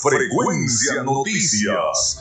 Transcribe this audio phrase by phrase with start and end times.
[0.00, 2.20] Frecuencia Noticias.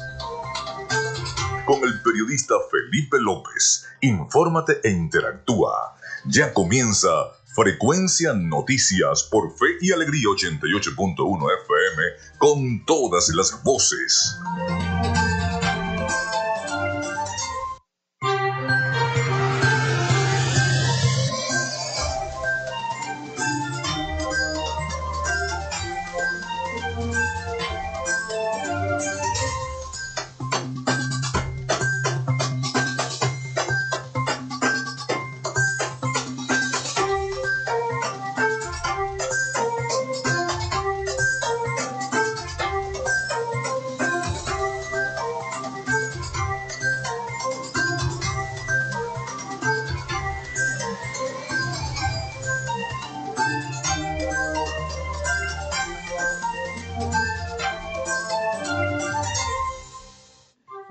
[1.68, 3.86] Con el periodista Felipe López.
[4.02, 5.96] Infórmate e interactúa.
[6.26, 7.08] Ya comienza
[7.54, 12.04] Frecuencia Noticias por Fe y Alegría 88.1 FM
[12.40, 14.36] con todas las voces.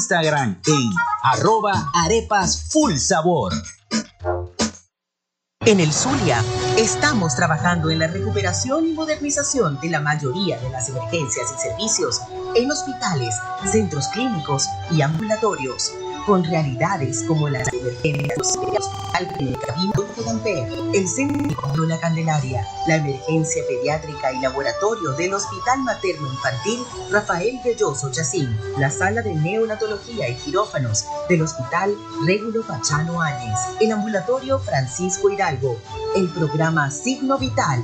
[0.09, 0.57] en
[1.23, 1.91] arroba.
[5.63, 6.43] En el Zulia
[6.77, 12.21] estamos trabajando en la recuperación y modernización de la mayoría de las emergencias y servicios
[12.55, 13.35] en hospitales,
[13.71, 15.93] centros clínicos y ambulatorios
[16.25, 18.57] con realidades como las emergencias
[20.93, 26.79] el Centro de la Candelaria, la emergencia pediátrica y laboratorio del Hospital Materno Infantil
[27.11, 31.95] Rafael Belloso Chacín, la sala de neonatología y quirófanos del Hospital
[32.25, 35.77] Régulo Pachano Áñez, el ambulatorio Francisco Hidalgo,
[36.15, 37.83] el programa Signo Vital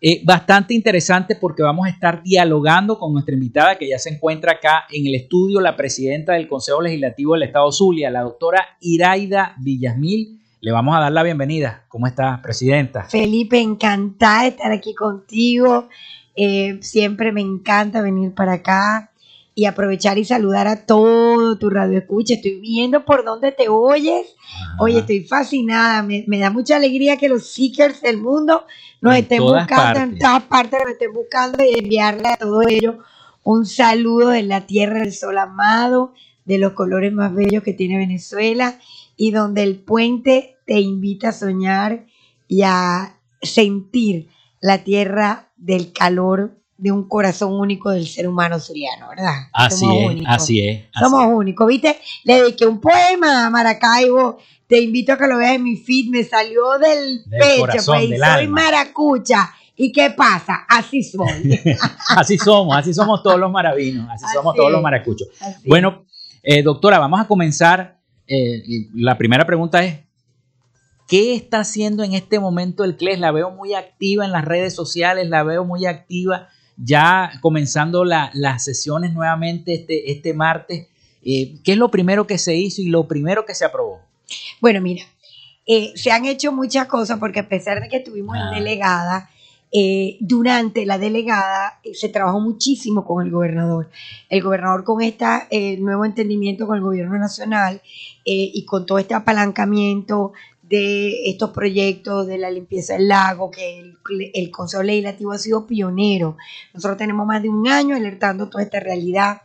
[0.00, 4.52] eh, bastante interesante porque vamos a estar dialogando con nuestra invitada que ya se encuentra
[4.52, 9.54] acá en el estudio, la presidenta del Consejo Legislativo del Estado Zulia, la doctora Iraida
[9.58, 11.84] Villasmil le vamos a dar la bienvenida.
[11.88, 13.04] ¿Cómo está, Presidenta?
[13.04, 15.88] Felipe, encantada de estar aquí contigo.
[16.34, 19.10] Eh, siempre me encanta venir para acá
[19.54, 22.34] y aprovechar y saludar a todo tu radio escucha.
[22.34, 24.34] Estoy viendo por dónde te oyes.
[24.78, 26.02] Oye, estoy fascinada.
[26.02, 28.66] Me, da mucha alegría que los seekers del mundo
[29.00, 32.98] nos estén buscando en todas partes, nos estén buscando y enviarle a todo ello
[33.44, 36.12] un saludo de la tierra del sol amado,
[36.44, 38.78] de los colores más bellos que tiene Venezuela
[39.16, 42.06] y donde el puente te invita a soñar
[42.48, 44.28] y a sentir
[44.60, 49.48] la tierra del calor de un corazón único del ser humano suriano, ¿verdad?
[49.52, 50.84] Así es, así es.
[50.98, 51.98] Somos únicos, ¿viste?
[52.24, 56.10] Le dediqué un poema a Maracaibo, te invito a que lo veas en mi feed,
[56.10, 59.54] me salió del, pecho, pues, soy maracucha.
[59.78, 60.64] ¿Y qué pasa?
[60.68, 61.60] Así soy.
[62.16, 65.28] así somos, así somos todos los maravinos, así, somos todos los maracuchos.
[65.66, 66.04] Bueno,
[66.42, 67.95] eh, doctora, vamos a comenzar
[68.28, 70.00] eh, la primera pregunta es,
[71.08, 73.20] ¿qué está haciendo en este momento el CLES?
[73.20, 78.64] La veo muy activa en las redes sociales, la veo muy activa ya comenzando las
[78.64, 80.88] sesiones nuevamente este, este martes.
[81.22, 84.00] Eh, ¿Qué es lo primero que se hizo y lo primero que se aprobó?
[84.60, 85.04] Bueno, mira,
[85.66, 88.50] eh, se han hecho muchas cosas porque a pesar de que tuvimos en ah.
[88.54, 89.30] delegada,
[89.72, 93.90] eh, durante la delegada eh, se trabajó muchísimo con el gobernador.
[94.28, 95.26] El gobernador con este
[95.78, 97.80] nuevo entendimiento con el gobierno nacional
[98.24, 100.32] y con todo este apalancamiento
[100.62, 103.98] de estos proyectos de la limpieza del lago, que el,
[104.34, 106.36] el, Consejo Legislativo ha sido pionero.
[106.74, 109.42] Nosotros tenemos más de un año alertando toda esta realidad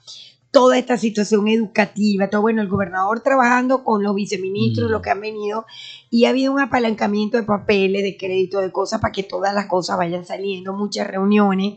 [0.51, 4.91] toda esta situación educativa, todo bueno, el gobernador trabajando con los viceministros, mm.
[4.91, 5.65] lo que han venido,
[6.13, 9.67] y ha habido un apalancamiento de papeles, de crédito, de cosas para que todas las
[9.67, 11.75] cosas vayan saliendo, muchas reuniones,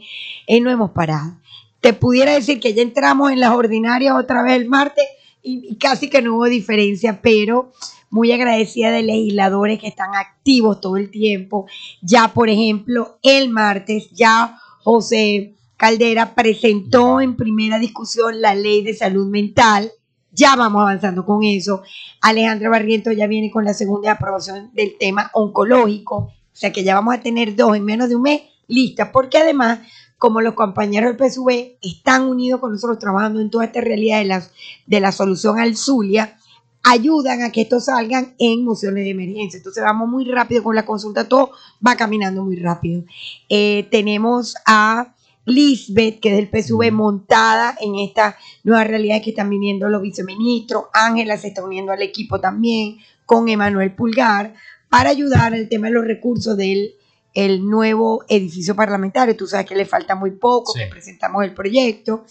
[0.48, 1.38] y no hemos parado.
[1.80, 5.04] Te pudiera decir que ya entramos en las ordinarias otra vez el martes
[5.40, 7.72] y, casi que no hubo diferencia, pero
[8.10, 11.66] muy agradecida de legisladores que están activos todo el tiempo.
[12.02, 18.94] Ya, por ejemplo, el martes, ya José Caldera presentó en primera discusión la ley de
[18.94, 19.92] salud mental.
[20.34, 21.82] Ya vamos avanzando con eso.
[22.20, 26.16] Alejandra Barriento ya viene con la segunda aprobación del tema oncológico.
[26.16, 29.38] O sea que ya vamos a tener dos en menos de un mes listas, porque
[29.38, 29.80] además,
[30.18, 34.24] como los compañeros del PSV están unidos con nosotros trabajando en toda esta realidad de
[34.24, 34.42] la,
[34.86, 36.36] de la solución al Zulia,
[36.82, 39.56] ayudan a que estos salgan en mociones de emergencia.
[39.56, 41.52] Entonces vamos muy rápido con la consulta, todo
[41.86, 43.04] va caminando muy rápido.
[43.48, 45.14] Eh, tenemos a
[45.46, 50.84] Lisbeth, que es del PSV, montada en esta nueva realidad que están viniendo los viceministros.
[50.92, 54.54] Ángela se está uniendo al equipo también con Emanuel Pulgar
[54.88, 56.94] para ayudar al tema de los recursos del
[57.34, 59.36] el nuevo edificio parlamentario.
[59.36, 62.24] Tú sabes que le falta muy poco, que presentamos el proyecto.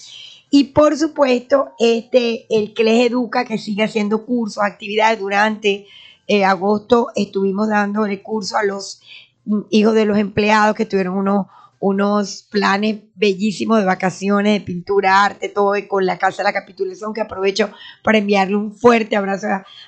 [0.49, 5.87] Y por supuesto, este, el CLES Educa, que sigue haciendo cursos, actividades durante
[6.27, 9.01] eh, agosto, estuvimos dando recursos a los
[9.45, 11.47] mm, hijos de los empleados que tuvieron unos
[11.85, 17.13] unos planes bellísimos de vacaciones, de pintura, arte, todo, con la Casa de la Capitulación,
[17.13, 17.71] que aprovecho
[18.01, 19.47] para enviarle un fuerte abrazo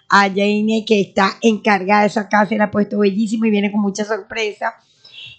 [0.09, 3.71] a, Jane, que está encargada de esa casa, y la ha puesto bellísimo y viene
[3.71, 4.75] con mucha sorpresa.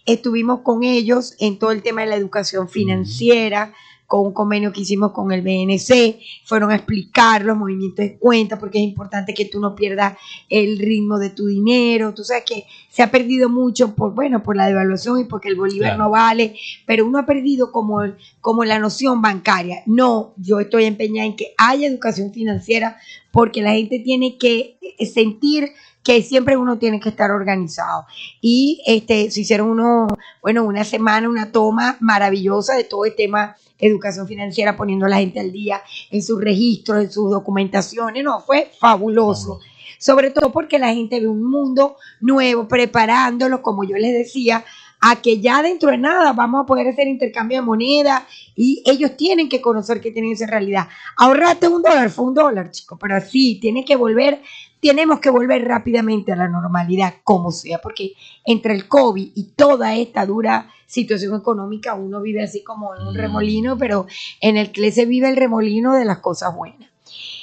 [0.07, 3.75] Estuvimos con ellos en todo el tema de la educación financiera,
[4.07, 8.59] con un convenio que hicimos con el BNC, fueron a explicar los movimientos de cuenta,
[8.59, 10.17] porque es importante que tú no pierdas
[10.49, 12.15] el ritmo de tu dinero.
[12.15, 15.57] Tú sabes que se ha perdido mucho por, bueno, por la devaluación y porque el
[15.57, 18.01] bolívar no vale, pero uno ha perdido como,
[18.41, 19.83] como la noción bancaria.
[19.87, 22.99] No, yo estoy empeñada en que haya educación financiera
[23.33, 24.79] porque la gente tiene que
[25.13, 25.71] sentir
[26.07, 28.07] que siempre uno tiene que estar organizado.
[28.41, 30.07] Y este, se hicieron uno,
[30.41, 35.19] bueno, una semana, una toma maravillosa de todo el tema educación financiera, poniendo a la
[35.19, 38.25] gente al día en sus registros, en sus documentaciones.
[38.25, 39.61] No, fue fabuloso.
[39.99, 44.65] Sobre todo porque la gente ve un mundo nuevo, preparándolo, como yo les decía,
[45.01, 49.17] a que ya dentro de nada vamos a poder hacer intercambio de moneda y ellos
[49.17, 50.89] tienen que conocer que tienen esa realidad.
[51.17, 54.43] Ahorrate un dólar, fue un dólar, chicos, pero sí, tiene que volver
[54.87, 58.13] tenemos que volver rápidamente a la normalidad, como sea, porque
[58.45, 63.15] entre el COVID y toda esta dura situación económica, uno vive así como en un
[63.15, 63.17] mm.
[63.17, 64.07] remolino, pero
[64.41, 66.89] en el que se vive el remolino de las cosas buenas.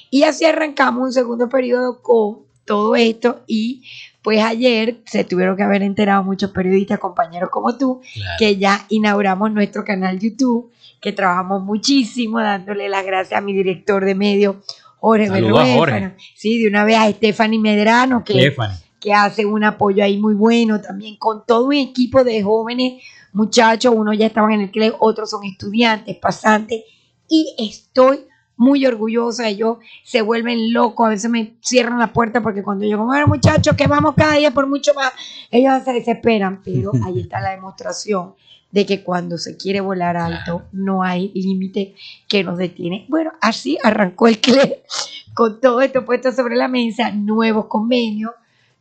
[0.10, 3.84] Y así arrancamos un segundo periodo con todo esto y
[4.22, 8.02] pues ayer se tuvieron que haber enterado muchos periodistas, compañeros como tú,
[8.40, 10.72] que ya inauguramos nuestro canal YouTube,
[11.02, 14.56] que trabajamos muchísimo, dándole las gracias a mi director de medios,
[15.04, 18.56] Jorge Sí, de una vez a Stephanie Medrano, que,
[19.02, 23.94] que hace un apoyo ahí muy bueno también con todo un equipo de jóvenes muchachos.
[23.94, 26.84] Unos ya estaban en el club, otros son estudiantes, pasantes.
[27.28, 28.22] Y estoy
[28.56, 29.50] muy orgullosa.
[29.50, 31.06] Ellos se vuelven locos.
[31.06, 34.52] A veces me cierran la puerta porque cuando yo, bueno, muchachos, que vamos cada día
[34.52, 35.12] por mucho más,
[35.52, 36.62] ellos se desesperan.
[36.64, 38.36] Pero ahí está la demostración
[38.74, 41.94] de que cuando se quiere volar alto no hay límite
[42.28, 43.06] que nos detiene.
[43.08, 44.84] Bueno, así arrancó el CLE
[45.36, 48.32] con todo esto puesto sobre la mesa, nuevos convenios,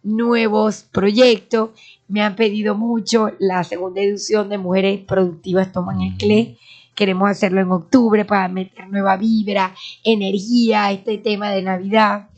[0.02, 1.70] nuevos proyectos.
[2.08, 6.56] Me han pedido mucho la segunda edición de Mujeres Productivas Toman el CLE.
[6.94, 12.30] Queremos hacerlo en octubre para meter nueva vibra, energía este tema de Navidad.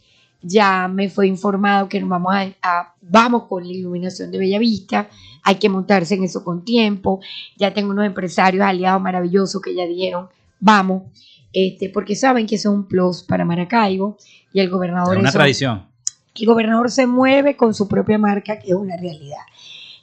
[0.42, 5.08] Ya me fue informado que nos vamos a, vamos con la iluminación de Bellavista
[5.44, 7.20] hay que montarse en eso con tiempo.
[7.56, 11.04] Ya tengo unos empresarios aliados maravillosos que ya dijeron, vamos,
[11.52, 14.16] este, porque saben que eso es un plus para Maracaibo
[14.52, 15.16] y el gobernador...
[15.16, 15.86] Es una tradición.
[16.34, 19.38] El gobernador se mueve con su propia marca, que es una realidad.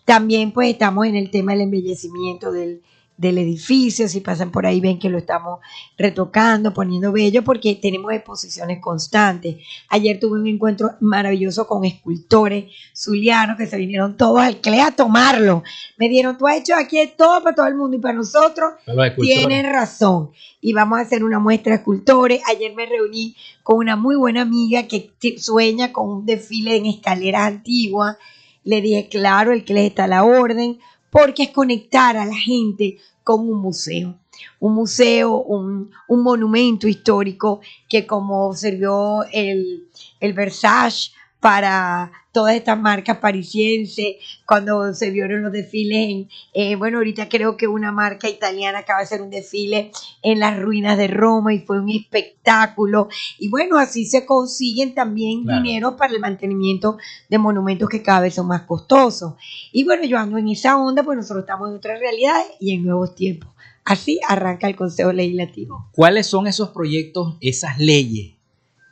[0.06, 2.82] También pues estamos en el tema del embellecimiento del,
[3.22, 5.60] del edificio, si pasan por ahí ven que lo estamos
[5.96, 9.58] retocando, poniendo bello, porque tenemos exposiciones constantes.
[9.90, 12.66] Ayer tuve un encuentro maravilloso con escultores
[12.98, 15.62] zulianos que se vinieron todos al CLE a tomarlo.
[15.98, 18.74] Me dieron, tú has hecho aquí todo para todo el mundo y para nosotros.
[19.18, 20.32] Tienen razón.
[20.60, 22.42] Y vamos a hacer una muestra de escultores.
[22.50, 27.44] Ayer me reuní con una muy buena amiga que sueña con un desfile en escaleras
[27.44, 28.18] antiguas.
[28.64, 30.80] Le dije, claro, el CLE está a la orden
[31.12, 34.18] porque es conectar a la gente con un museo.
[34.60, 39.88] Un museo, un, un monumento histórico que como sirvió el,
[40.20, 47.00] el Versace para todas estas marcas parisienses, cuando se vieron los desfiles en, eh, bueno,
[47.00, 51.08] ahorita creo que una marca italiana acaba de hacer un desfile en las ruinas de
[51.08, 53.10] Roma y fue un espectáculo.
[53.40, 58.36] Y bueno, así se consiguen también dinero para el mantenimiento de monumentos que cada vez
[58.36, 59.34] son más costosos.
[59.74, 62.84] Y bueno, yo ando en esa onda, pues nosotros estamos en otra realidad y en
[62.84, 63.50] nuevos tiempos.
[63.84, 65.90] Así arranca el Consejo Legislativo.
[65.92, 68.36] ¿Cuáles son esos proyectos, esas leyes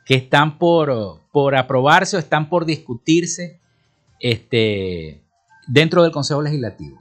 [0.04, 3.60] que están por, por aprobarse o están por discutirse
[4.18, 5.20] este,
[5.66, 6.98] dentro del Consejo Legislativo?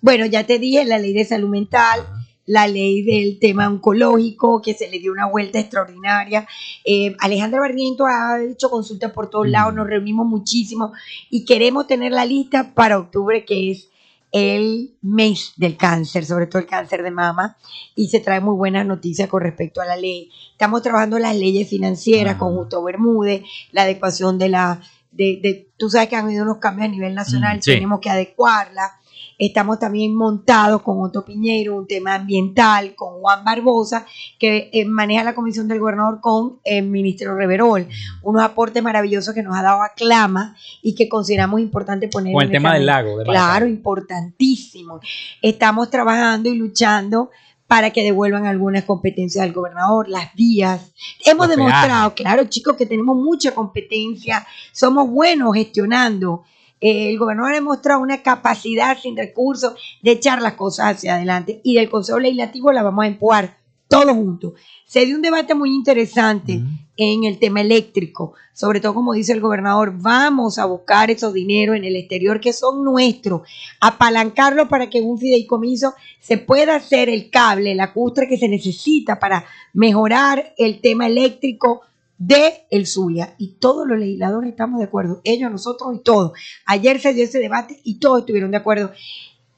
[0.00, 2.00] Bueno, ya te dije, la ley de salud mental,
[2.46, 6.46] la ley del tema oncológico, que se le dio una vuelta extraordinaria.
[6.84, 10.92] Eh, Alejandra Barriento ha hecho consultas por todos lados, nos reunimos muchísimo
[11.30, 13.88] y queremos tener la lista para octubre, que es
[14.32, 17.56] el mes del cáncer, sobre todo el cáncer de mama,
[17.94, 20.30] y se trae muy buenas noticias con respecto a la ley.
[20.52, 25.90] Estamos trabajando las leyes financieras con Justo Bermúdez, la adecuación de la, de, de, tú
[25.90, 27.72] sabes que han habido unos cambios a nivel nacional, Mm, sí.
[27.72, 28.92] tenemos que adecuarla.
[29.38, 34.06] Estamos también montados con Otto Piñero, un tema ambiental, con Juan Barbosa,
[34.38, 37.88] que eh, maneja la comisión del gobernador con el ministro Reverol.
[38.22, 42.48] Unos aportes maravillosos que nos ha dado Aclama y que consideramos importante poner Con el
[42.48, 43.18] en tema del lago.
[43.18, 45.00] de Claro, importantísimo.
[45.40, 47.30] Estamos trabajando y luchando
[47.72, 50.92] para que devuelvan algunas competencias al gobernador, las vías.
[51.24, 56.44] Hemos Los demostrado, claro, chicos, que tenemos mucha competencia, somos buenos gestionando.
[56.82, 61.60] Eh, el gobernador ha demostrado una capacidad sin recursos de echar las cosas hacia adelante
[61.62, 64.54] y del Consejo Legislativo la vamos a empujar todos juntos.
[64.84, 66.60] Se dio un debate muy interesante
[66.96, 71.76] en el tema eléctrico, sobre todo como dice el gobernador, vamos a buscar esos dineros
[71.76, 73.42] en el exterior que son nuestros,
[73.80, 79.20] apalancarlo para que un fideicomiso se pueda hacer el cable, la custra que se necesita
[79.20, 81.82] para mejorar el tema eléctrico
[82.18, 83.34] de el Zulia.
[83.38, 86.32] Y todos los legisladores estamos de acuerdo, ellos, nosotros y todos.
[86.66, 88.92] Ayer se dio ese debate y todos estuvieron de acuerdo.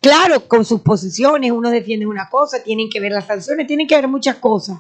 [0.01, 3.97] Claro, con sus posiciones, unos defienden una cosa, tienen que ver las sanciones, tienen que
[3.97, 4.79] ver muchas cosas.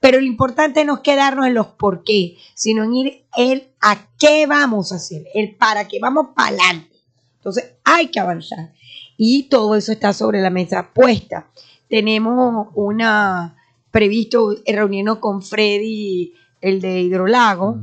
[0.00, 4.08] Pero lo importante no es quedarnos en los por qué, sino en ir el a
[4.18, 6.96] qué vamos a hacer, el para qué, vamos para adelante.
[7.38, 8.72] Entonces hay que avanzar.
[9.16, 11.48] Y todo eso está sobre la mesa puesta.
[11.88, 13.56] Tenemos una
[13.90, 16.34] previsto reunirnos con Freddy,
[16.68, 17.78] el de Hidrolago,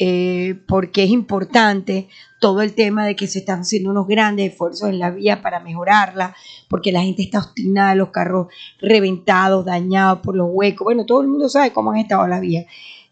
[0.00, 2.08] eh, porque es importante
[2.40, 5.58] todo el tema de que se están haciendo unos grandes esfuerzos en la vía para
[5.58, 6.36] mejorarla,
[6.68, 8.46] porque la gente está obstinada, los carros
[8.80, 10.84] reventados, dañados por los huecos.
[10.84, 12.66] Bueno, todo el mundo sabe cómo han estado las vías.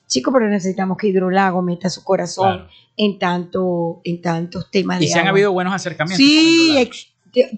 [0.06, 2.68] Chicos, pero necesitamos que Hidrolago meta su corazón Claro.
[2.96, 5.30] en tanto en tantos temas Y de se han agua.
[5.30, 6.24] habido buenos acercamientos.
[6.24, 6.88] Sí,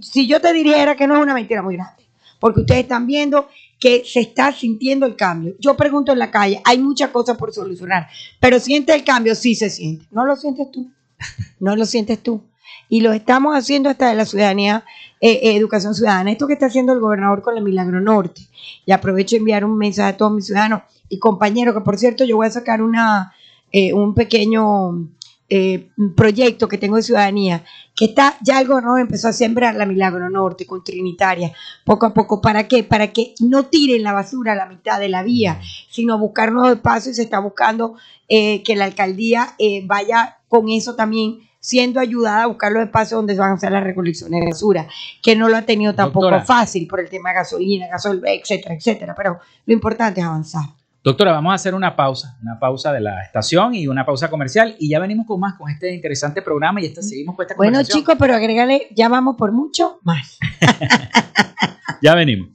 [0.01, 2.03] si yo te dijera que no es una mentira muy grande,
[2.41, 3.47] porque ustedes están viendo
[3.79, 5.55] que se está sintiendo el cambio.
[5.59, 8.09] Yo pregunto en la calle, hay muchas cosas por solucionar,
[8.41, 10.07] pero siente el cambio, sí se siente.
[10.11, 10.91] ¿No lo sientes tú?
[11.61, 12.43] No lo sientes tú.
[12.89, 14.85] Y lo estamos haciendo hasta de la ciudadanía,
[15.21, 16.31] eh, eh, educación ciudadana.
[16.31, 18.43] Esto que está haciendo el gobernador con la Milagro Norte.
[18.87, 22.25] Y aprovecho de enviar un mensaje a todos mis ciudadanos y compañeros, que por cierto
[22.25, 23.35] yo voy a sacar una,
[23.73, 25.09] eh, un pequeño
[25.51, 29.87] eh, proyecto que tengo de ciudadanía, que está, ya el gobernador empezó a sembrar la
[29.87, 31.53] Milagro Norte con Trinitaria,
[31.85, 32.41] poco a poco.
[32.41, 32.85] ¿Para qué?
[32.85, 36.77] Para que no tiren la basura a la mitad de la vía, sino buscar nuevos
[36.77, 37.95] espacios y se está buscando
[38.29, 43.19] eh, que la alcaldía eh, vaya con eso también siendo ayudada a buscar los espacios
[43.19, 44.87] donde van a hacer las recolecciones de basura,
[45.23, 46.45] que no lo ha tenido tampoco Doctora.
[46.45, 50.78] fácil por el tema de gasolina, gasol, etcétera, etcétera, pero lo importante es avanzar.
[51.03, 54.75] Doctora, vamos a hacer una pausa, una pausa de la estación y una pausa comercial
[54.79, 57.73] y ya venimos con más con este interesante programa y esta, seguimos con esta Bueno,
[57.75, 58.01] conversación.
[58.01, 60.39] chicos, pero agrégale, ya vamos por mucho más.
[62.01, 62.51] Ya venimos.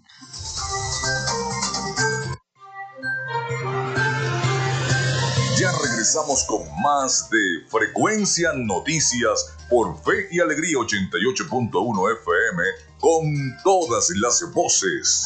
[5.59, 12.63] Ya regresamos con más de Frecuencia Noticias por Fe y Alegría 88.1 FM
[12.99, 15.25] con todas las voces.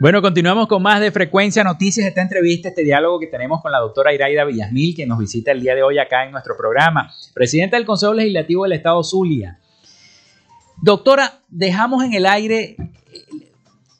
[0.00, 3.80] Bueno, continuamos con más de Frecuencia Noticias, esta entrevista, este diálogo que tenemos con la
[3.80, 7.76] doctora Iraida Villasmil, que nos visita el día de hoy acá en nuestro programa, presidenta
[7.76, 9.58] del Consejo Legislativo del Estado Zulia.
[10.80, 13.50] Doctora, dejamos en el aire eh,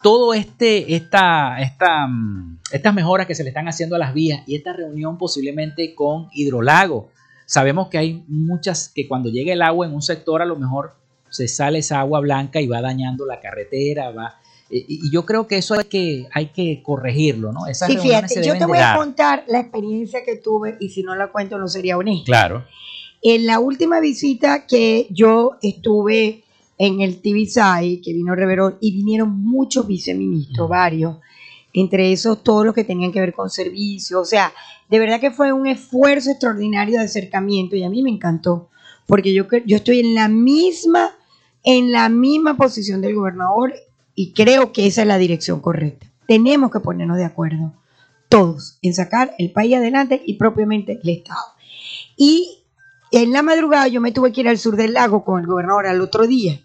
[0.03, 4.43] todo este, esta, esta, mm, estas mejoras que se le están haciendo a las vías
[4.47, 7.11] y esta reunión posiblemente con Hidrolago.
[7.45, 10.95] Sabemos que hay muchas que cuando llega el agua en un sector a lo mejor
[11.29, 14.39] se sale esa agua blanca y va dañando la carretera, va
[14.70, 17.62] y yo creo que eso hay que, hay que corregirlo, ¿no?
[17.72, 21.33] sí, fíjate, yo te voy a contar la experiencia que tuve y si no la
[21.33, 22.26] cuento no sería honesto.
[22.26, 22.64] Claro.
[23.22, 26.44] En la última visita que yo estuve
[26.78, 31.16] en el TVSAI, que vino Reverón, y vinieron muchos viceministros, varios,
[31.72, 34.52] entre esos todos los que tenían que ver con servicios, o sea,
[34.88, 38.70] de verdad que fue un esfuerzo extraordinario de acercamiento y a mí me encantó,
[39.06, 41.11] porque yo, yo estoy en la misma,
[41.64, 43.74] en la misma posición del gobernador
[44.20, 46.06] y creo que esa es la dirección correcta.
[46.28, 47.72] Tenemos que ponernos de acuerdo
[48.28, 51.40] todos en sacar el país adelante y propiamente el Estado.
[52.18, 52.62] Y
[53.12, 55.87] en la madrugada yo me tuve que ir al sur del lago con el gobernador
[55.87, 56.61] al otro día.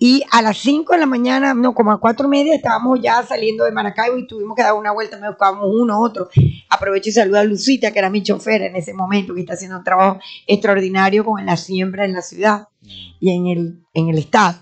[0.00, 3.22] Y a las 5 de la mañana, no, como a 4 y media, estábamos ya
[3.22, 6.28] saliendo de Maracaibo y tuvimos que dar una vuelta, me buscábamos uno, otro.
[6.70, 9.78] Aprovecho y saludo a Lucita, que era mi chofer en ese momento, que está haciendo
[9.78, 12.66] un trabajo extraordinario con la siembra en la ciudad
[13.20, 14.58] y en el, en el estado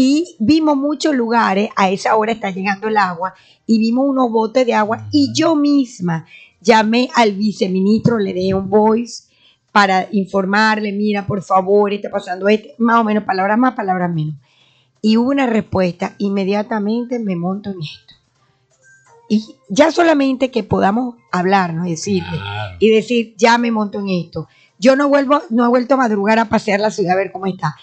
[0.00, 3.34] y vimos muchos lugares, a esa hora está llegando el agua,
[3.66, 6.24] y vimos unos botes de agua y yo misma
[6.60, 9.24] llamé al viceministro, le di un voice
[9.72, 14.36] para informarle, mira, por favor, está pasando esto, más o menos, palabras más, palabras menos.
[15.02, 18.14] Y hubo una respuesta, inmediatamente me monto en esto.
[19.28, 22.38] Y ya solamente que podamos hablarnos, decirle,
[22.78, 24.46] y decir, ya me monto en esto.
[24.78, 27.46] Yo no vuelvo, no he vuelto a madrugar a pasear la ciudad a ver cómo
[27.46, 27.74] está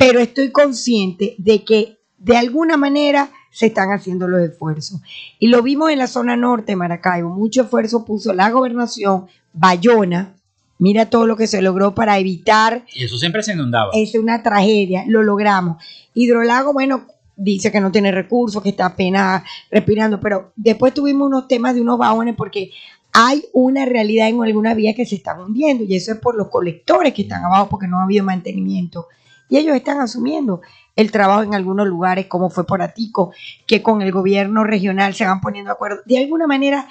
[0.00, 5.02] pero estoy consciente de que de alguna manera se están haciendo los esfuerzos.
[5.38, 10.36] Y lo vimos en la zona norte de Maracaibo, mucho esfuerzo puso la gobernación, Bayona,
[10.78, 12.86] mira todo lo que se logró para evitar...
[12.94, 13.90] Y eso siempre se inundaba.
[13.92, 15.82] Es una tragedia, lo logramos.
[16.14, 21.46] Hidrolago, bueno, dice que no tiene recursos, que está apenas respirando, pero después tuvimos unos
[21.46, 22.70] temas de unos bajones porque
[23.12, 26.48] hay una realidad en alguna vía que se están hundiendo y eso es por los
[26.48, 29.06] colectores que están abajo porque no ha habido mantenimiento
[29.50, 30.62] y ellos están asumiendo
[30.96, 33.32] el trabajo en algunos lugares, como fue por Atico,
[33.66, 36.02] que con el gobierno regional se van poniendo de acuerdo.
[36.06, 36.88] De alguna manera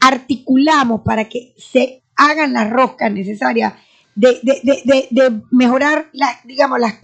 [0.00, 3.74] articulamos para que se hagan las roscas necesarias
[4.14, 6.96] de, mejorar, la, digamos, las,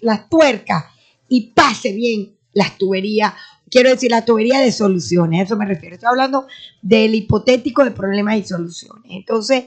[0.00, 0.84] las tuercas
[1.28, 3.34] y pase bien las tuberías
[3.74, 5.96] quiero decir, la tubería de soluciones, a eso me refiero.
[5.96, 6.46] Estoy hablando
[6.80, 9.02] del hipotético de problemas y soluciones.
[9.10, 9.64] Entonces,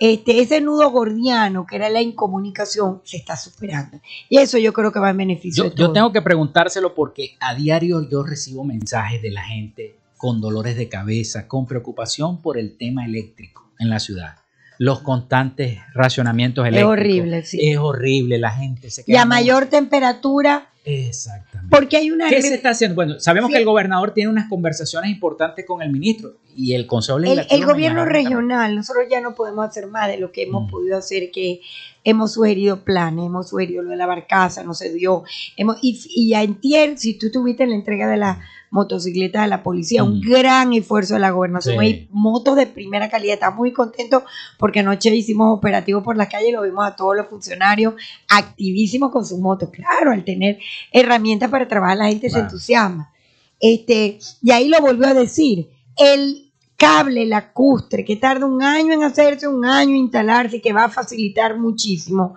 [0.00, 4.00] este, ese nudo gordiano que era la incomunicación se está superando.
[4.30, 5.76] Y eso yo creo que va en beneficio yo, de.
[5.76, 10.76] Yo tengo que preguntárselo porque a diario yo recibo mensajes de la gente con dolores
[10.76, 14.36] de cabeza, con preocupación por el tema eléctrico en la ciudad.
[14.78, 16.94] Los constantes racionamientos eléctricos.
[16.94, 17.58] Es horrible, sí.
[17.60, 19.14] Es horrible, la gente se queda.
[19.14, 21.74] Y a mayor temperatura Exactamente.
[21.74, 22.28] Porque hay una...
[22.28, 22.94] ¿Qué se está haciendo?
[22.94, 27.18] Bueno, sabemos que el gobernador tiene unas conversaciones importantes con el ministro y el Consejo
[27.18, 27.60] Legislativo...
[27.60, 30.70] El, gobierno regional, nosotros ya no podemos hacer más de lo que hemos mm.
[30.70, 31.60] podido hacer, que
[32.04, 35.24] hemos sugerido planes, hemos sugerido lo de la barcaza, no se dio.
[35.56, 39.62] Hemos, y, y a Entier, si tú tuviste la entrega de la motocicletas de la
[39.62, 41.74] policía, un gran esfuerzo de la gobernación.
[41.74, 41.80] Sí.
[41.80, 44.22] Hay motos de primera calidad, estamos muy contentos
[44.58, 47.94] porque anoche hicimos operativo por las calles y lo vimos a todos los funcionarios
[48.28, 49.70] activísimos con sus motos.
[49.70, 50.58] Claro, al tener
[50.92, 53.12] herramientas para trabajar la gente se entusiasma.
[53.58, 59.02] Este, y ahí lo volvió a decir, el cable lacustre que tarda un año en
[59.02, 62.36] hacerse, un año en instalarse y que va a facilitar muchísimo,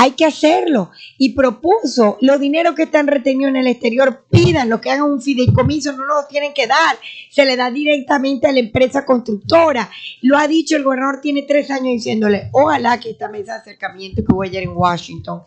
[0.00, 0.92] hay que hacerlo.
[1.18, 5.90] Y propuso los dineros que están retenidos en el exterior, pídanlo, que hagan un fideicomiso,
[5.92, 6.96] no los tienen que dar,
[7.30, 9.90] se le da directamente a la empresa constructora.
[10.22, 14.22] Lo ha dicho el gobernador, tiene tres años diciéndole, ojalá que esta mesa de acercamiento
[14.24, 15.42] que hubo ayer en Washington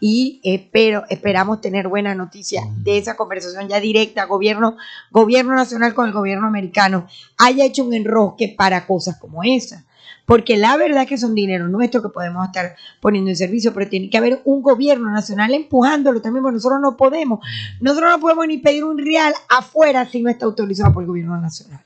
[0.00, 4.76] y espero, esperamos tener buena noticia de esa conversación ya directa, gobierno,
[5.10, 9.84] gobierno nacional con el gobierno americano, haya hecho un enrosque para cosas como esa.
[10.24, 13.88] Porque la verdad es que son dinero nuestro que podemos estar poniendo en servicio, pero
[13.88, 17.40] tiene que haber un gobierno nacional empujándolo también, porque nosotros no podemos.
[17.80, 21.40] Nosotros no podemos ni pedir un real afuera si no está autorizado por el gobierno
[21.40, 21.82] nacional.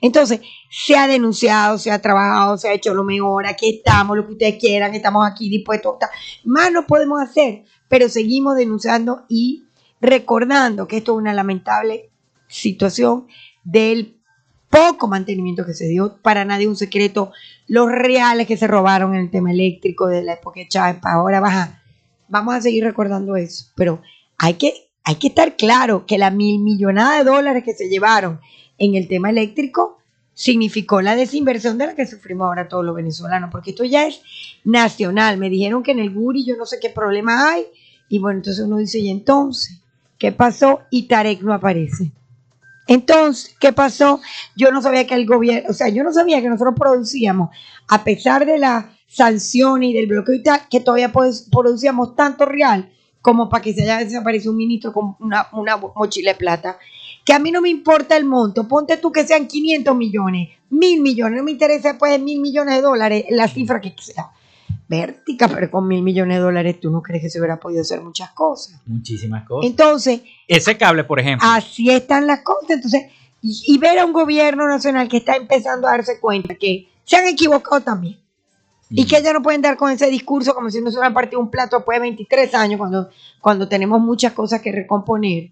[0.00, 0.40] Entonces,
[0.70, 4.32] se ha denunciado, se ha trabajado, se ha hecho lo mejor, aquí estamos, lo que
[4.32, 5.96] ustedes quieran, estamos aquí dispuestos.
[6.44, 9.64] Más no podemos hacer, pero seguimos denunciando y
[10.00, 12.10] recordando que esto es una lamentable
[12.46, 13.26] situación
[13.64, 14.17] del
[14.70, 17.32] poco mantenimiento que se dio, para nadie un secreto,
[17.66, 21.16] los reales que se robaron en el tema eléctrico de la época de Chávez para
[21.16, 21.82] ahora baja.
[22.28, 24.02] Vamos a seguir recordando eso, pero
[24.36, 28.40] hay que, hay que estar claro que la mil millonada de dólares que se llevaron
[28.76, 29.98] en el tema eléctrico
[30.34, 34.20] significó la desinversión de la que sufrimos ahora todos los venezolanos, porque esto ya es
[34.62, 35.36] nacional.
[35.36, 37.64] Me dijeron que en el Guri yo no sé qué problema hay,
[38.08, 39.80] y bueno, entonces uno dice, ¿y entonces?
[40.16, 40.82] ¿Qué pasó?
[40.90, 42.12] Y Tarek no aparece.
[42.88, 44.20] Entonces, ¿qué pasó?
[44.56, 47.50] Yo no sabía que el gobierno, o sea, yo no sabía que nosotros producíamos,
[47.86, 52.90] a pesar de las sanciones y del bloqueo y tal, que todavía producíamos tanto real
[53.20, 56.78] como para que se haya desaparecido un ministro con una, una mochila de plata.
[57.26, 61.02] Que a mí no me importa el monto, ponte tú que sean 500 millones, mil
[61.02, 64.30] millones, no me interesa después de mil millones de dólares, la cifra que sea.
[64.88, 68.00] Vértica, pero con mil millones de dólares tú no crees que se hubiera podido hacer
[68.00, 68.80] muchas cosas.
[68.86, 69.70] Muchísimas cosas.
[69.70, 71.46] Entonces, Ese cable, por ejemplo.
[71.50, 72.70] Así están las cosas.
[72.70, 73.02] Entonces,
[73.42, 77.16] y, y ver a un gobierno nacional que está empezando a darse cuenta que se
[77.16, 78.18] han equivocado también.
[78.90, 81.40] Y que ya no pueden dar con ese discurso como si no se hubieran partido
[81.40, 85.50] un plato después de 23 años, cuando, cuando tenemos muchas cosas que recomponer.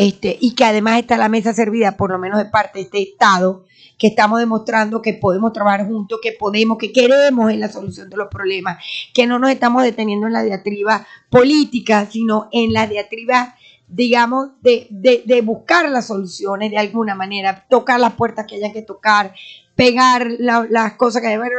[0.00, 3.02] Este, y que además está la mesa servida, por lo menos de parte de este
[3.02, 3.66] Estado,
[3.98, 8.16] que estamos demostrando que podemos trabajar juntos, que podemos, que queremos en la solución de
[8.16, 8.82] los problemas,
[9.12, 13.56] que no nos estamos deteniendo en la diatriba política, sino en la diatriba,
[13.88, 18.72] digamos, de, de, de buscar las soluciones de alguna manera, tocar las puertas que haya
[18.72, 19.34] que tocar,
[19.74, 21.56] pegar la- las cosas que hay, bueno,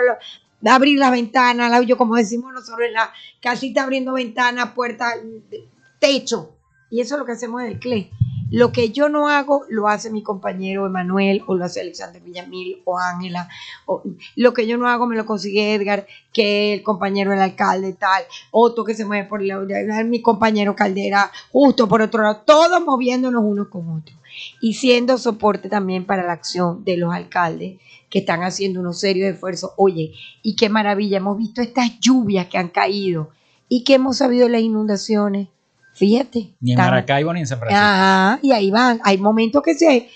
[0.65, 5.13] abrir las ventanas, la- yo como decimos nosotros en la casita abriendo ventanas, puertas,
[5.99, 6.55] techo.
[6.89, 8.09] Y eso es lo que hacemos en el CLE.
[8.51, 12.81] Lo que yo no hago, lo hace mi compañero Emanuel, o lo hace Alexander Villamil,
[12.83, 13.47] o Ángela.
[14.35, 18.23] Lo que yo no hago, me lo consigue Edgar, que el compañero del alcalde, tal.
[18.51, 19.59] Otro que se mueve por la,
[20.03, 22.41] mi compañero Caldera, justo por otro lado.
[22.45, 24.17] Todos moviéndonos unos con otros.
[24.59, 29.33] Y siendo soporte también para la acción de los alcaldes que están haciendo unos serios
[29.33, 29.71] esfuerzos.
[29.77, 33.29] Oye, y qué maravilla, hemos visto estas lluvias que han caído
[33.69, 35.47] y que hemos sabido las inundaciones.
[35.93, 36.53] Fíjate.
[36.61, 37.83] Ni en tan- Maracaibo ni en San Francisco.
[37.83, 38.99] Ajá, y ahí van.
[39.03, 40.09] Hay momentos que se.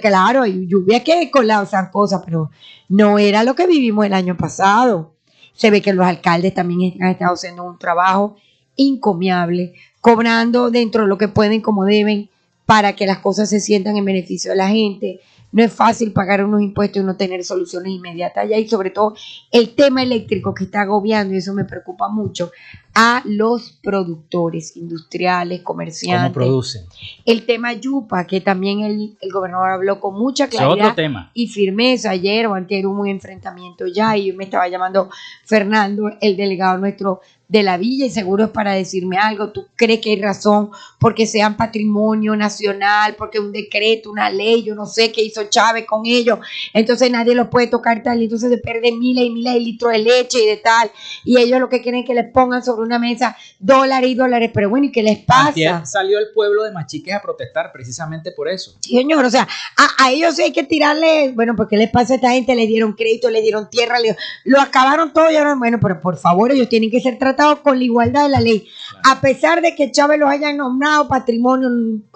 [0.00, 2.50] Claro, hay lluvia que colapsan cosas, pero
[2.88, 5.14] no era lo que vivimos el año pasado.
[5.52, 8.36] Se ve que los alcaldes también han estado haciendo un trabajo
[8.76, 12.30] encomiable, cobrando dentro de lo que pueden como deben
[12.64, 15.20] para que las cosas se sientan en beneficio de la gente.
[15.50, 19.14] No es fácil pagar unos impuestos y no tener soluciones inmediatas ya y sobre todo
[19.50, 22.50] el tema eléctrico que está agobiando, y eso me preocupa mucho,
[22.94, 26.32] a los productores industriales, ¿Cómo comerciantes.
[26.32, 26.84] producen?
[27.24, 31.30] El tema Yupa, que también el, el gobernador habló con mucha claridad tema.
[31.32, 32.10] y firmeza.
[32.10, 35.08] Ayer o antes hubo un enfrentamiento ya y me estaba llamando
[35.44, 39.52] Fernando, el delegado nuestro de la villa, y seguro es para decirme algo.
[39.52, 44.74] ¿Tú crees que hay razón porque sean patrimonio nacional, porque un decreto, una ley, yo
[44.74, 46.38] no sé qué hizo Chávez con ellos?
[46.74, 49.92] Entonces nadie los puede tocar tal, y entonces se pierden miles y miles de litros
[49.92, 50.90] de leche y de tal.
[51.24, 54.50] Y ellos lo que quieren es que les pongan sobre una mesa dólares y dólares.
[54.52, 55.48] Pero bueno, ¿y qué les pasa?
[55.48, 58.74] Antier salió el pueblo de Machiques a protestar precisamente por eso.
[58.80, 62.16] Sí, señor, o sea, a, a ellos hay que tirarle, bueno, porque les pasa a
[62.16, 65.78] esta gente, le dieron crédito, le dieron tierra, le- lo acabaron todo y ahora, bueno,
[65.80, 68.66] pero por favor, ellos tienen que ser tratados con la igualdad de la ley.
[69.04, 71.68] A pesar de que Chávez los haya nombrado patrimonio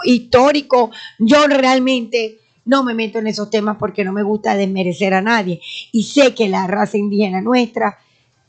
[0.05, 5.23] histórico, yo realmente no me meto en esos temas porque no me gusta desmerecer a
[5.23, 5.61] nadie.
[5.93, 7.99] Y sé que la raza indígena nuestra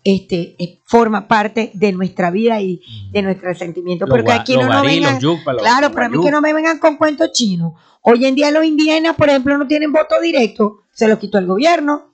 [0.03, 2.81] este, eh, forma parte de nuestra vida y
[3.11, 4.05] de nuestro sentimiento.
[4.05, 5.19] Porque aquí no nos vengan,
[5.57, 7.73] claro, pero a mí que no me vengan con cuentos chinos.
[8.01, 11.47] Hoy en día los indígenas, por ejemplo, no tienen voto directo, se los quitó el
[11.47, 12.11] gobierno.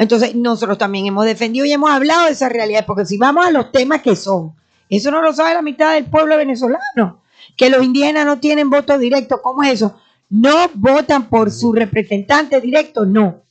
[0.00, 3.50] Entonces, nosotros también hemos defendido y hemos hablado de esa realidad, porque si vamos a
[3.50, 4.54] los temas que son,
[4.88, 7.20] eso no lo sabe la mitad del pueblo venezolano,
[7.54, 10.00] que los indígenas no tienen voto directo, ¿cómo es eso?
[10.30, 13.42] No votan por su representante directo, no.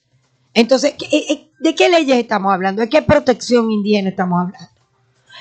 [0.56, 2.82] Entonces, ¿qué- eh, eh, ¿de qué leyes estamos hablando?
[2.82, 4.70] ¿De qué protección indígena estamos hablando?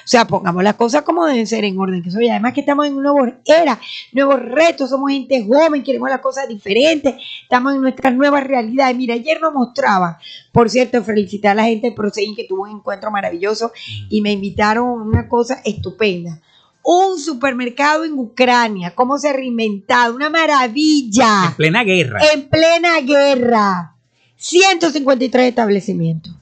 [0.09, 2.03] O sea, pongamos las cosas como deben ser en orden.
[2.03, 3.79] Que soy, además que estamos en una nueva era,
[4.13, 8.97] nuevos retos, somos gente joven, queremos las cosas diferentes, estamos en nuestras nuevas realidades.
[8.97, 10.19] Mira, ayer nos mostraba,
[10.51, 13.71] por cierto, felicitar a la gente de Prosein que tuvo un encuentro maravilloso
[14.09, 16.41] y me invitaron a una cosa estupenda.
[16.83, 22.19] Un supermercado en Ucrania, cómo se ha reinventado, una maravilla En plena guerra.
[22.33, 23.95] en plena guerra.
[24.37, 26.35] 153 establecimientos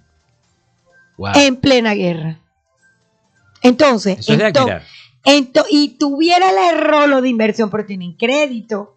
[1.19, 1.33] Wow.
[1.35, 2.39] en plena guerra.
[3.63, 4.83] Entonces, Eso es de ento- admirar.
[5.25, 8.97] ento- y tuviera el rolo de inversión, pero tienen crédito,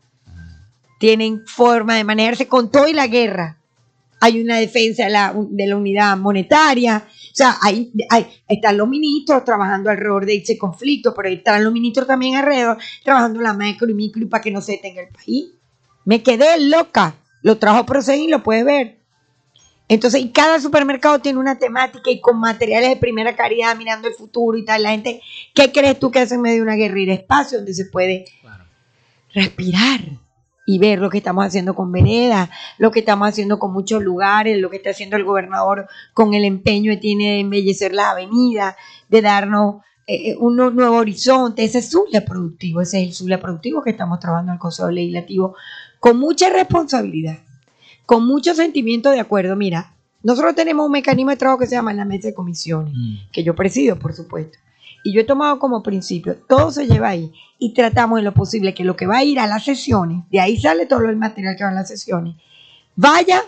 [0.99, 3.57] tienen forma de manejarse con todo y la guerra.
[4.21, 7.07] Hay una defensa de la, de la unidad monetaria.
[7.07, 11.71] O sea, hay, hay- están los ministros trabajando alrededor de ese conflicto, pero están los
[11.71, 15.07] ministros también alrededor trabajando la macro y micro y para que no se detenga el
[15.09, 15.51] país.
[16.03, 17.15] Me quedé loca.
[17.43, 18.98] Lo trajo Proseguín, lo puedes ver.
[19.89, 24.13] Entonces, y cada supermercado tiene una temática y con materiales de primera calidad, mirando el
[24.13, 24.83] futuro y tal.
[24.83, 25.21] La gente,
[25.53, 26.99] ¿qué crees tú que hace en medio de una guerra?
[26.99, 28.25] Ir a espacio donde se puede
[29.33, 29.99] respirar
[30.65, 34.59] y ver lo que estamos haciendo con Vereda, lo que estamos haciendo con muchos lugares,
[34.59, 38.75] lo que está haciendo el gobernador con el empeño que tiene de embellecer las avenidas,
[39.07, 41.63] de darnos eh, eh, un nu- nuevo horizonte.
[41.63, 44.91] Ese es Zulia productivo, ese es el Zulia productivo que estamos trabajando en el Consejo
[44.91, 45.55] Legislativo
[45.99, 47.39] con mucha responsabilidad,
[48.09, 49.55] con mucho sentimiento de acuerdo.
[49.55, 49.93] Mira,
[50.23, 53.15] nosotros tenemos un mecanismo de trabajo que se llama la mesa de comisiones Mm.
[53.31, 54.57] que yo presido, por supuesto.
[55.03, 58.73] Y yo he tomado como principio, todo se lleva ahí y tratamos en lo posible
[58.73, 61.55] que lo que va a ir a las sesiones, de ahí sale todo el material
[61.55, 62.33] que va a las sesiones,
[62.95, 63.43] vaya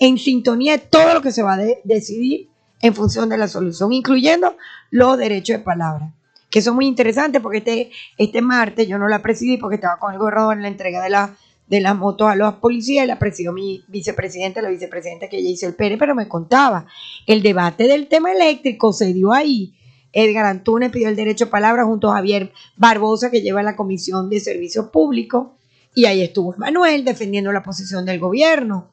[0.00, 2.48] en sintonía de todo lo que se va a de- decidir
[2.82, 4.56] en función de la solución, incluyendo
[4.90, 6.12] los derechos de palabra,
[6.50, 10.12] que son muy interesantes porque este, este martes yo no la presidí porque estaba con
[10.12, 11.36] el gobernador en la entrega de, la,
[11.70, 15.68] de las motos a los policías, la presidió mi vicepresidente, la vicepresidenta que ella hizo
[15.68, 16.86] el Pérez, pero me contaba,
[17.26, 19.72] el debate del tema eléctrico se dio ahí.
[20.12, 24.28] Edgar Antunes pidió el derecho a palabra junto a Javier Barbosa, que lleva la Comisión
[24.28, 25.46] de Servicios Públicos,
[25.94, 28.88] y ahí estuvo Manuel defendiendo la posición del gobierno.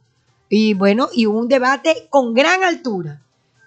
[0.47, 3.21] Y bueno, y hubo un debate con gran altura.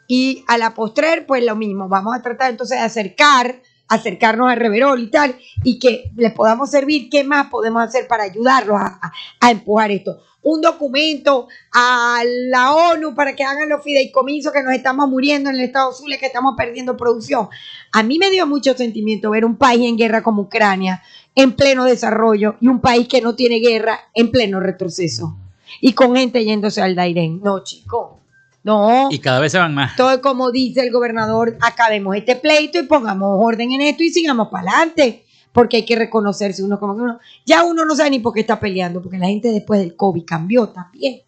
[0.06, 4.56] Y a la postrer, pues lo mismo, vamos a tratar entonces de acercar, acercarnos al
[4.58, 8.98] reverol y tal, y que les podamos servir, ¿qué más podemos hacer para ayudarlos a,
[9.02, 10.22] a- a empujar esto?
[10.42, 15.56] Un documento a la ONU para que hagan los fideicomisos que nos estamos muriendo en
[15.56, 17.48] el Estado Zulia, que estamos perdiendo producción.
[17.92, 21.02] A mí me dio mucho sentimiento ver un país en guerra como Ucrania,
[21.34, 25.36] en pleno desarrollo, y un país que no tiene guerra en pleno retroceso.
[25.82, 27.40] Y con gente yéndose al Dairén.
[27.42, 28.20] No, chico.
[28.62, 29.08] No.
[29.10, 29.96] Y cada vez se van más.
[29.96, 34.48] Todo como dice el gobernador, acabemos este pleito y pongamos orden en esto y sigamos
[34.48, 35.24] para adelante.
[35.52, 37.18] Porque hay que reconocerse uno como que uno.
[37.44, 40.24] Ya uno no sabe ni por qué está peleando, porque la gente después del COVID
[40.24, 41.22] cambió también.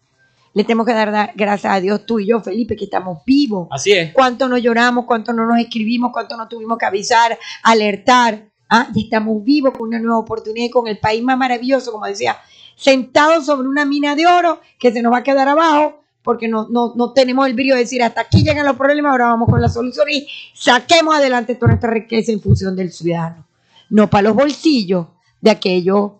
[0.53, 3.67] Le tenemos que dar, gracias a Dios, tú y yo, Felipe, que estamos vivos.
[3.71, 4.13] Así es.
[4.13, 8.49] Cuánto nos lloramos, cuánto no nos escribimos, cuánto no tuvimos que avisar, alertar.
[8.69, 12.05] Ah, ya estamos vivos con una nueva oportunidad y con el país más maravilloso, como
[12.05, 12.37] decía,
[12.75, 16.67] sentados sobre una mina de oro que se nos va a quedar abajo porque no,
[16.69, 19.61] no, no tenemos el brillo de decir hasta aquí llegan los problemas, ahora vamos con
[19.61, 23.45] la solución y saquemos adelante toda nuestra riqueza en función del ciudadano.
[23.89, 25.07] No para los bolsillos
[25.41, 26.13] de aquellos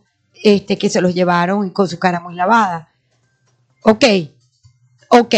[0.43, 2.89] este, que se los llevaron y con su cara muy lavada.
[3.83, 4.03] Ok,
[5.09, 5.35] ok,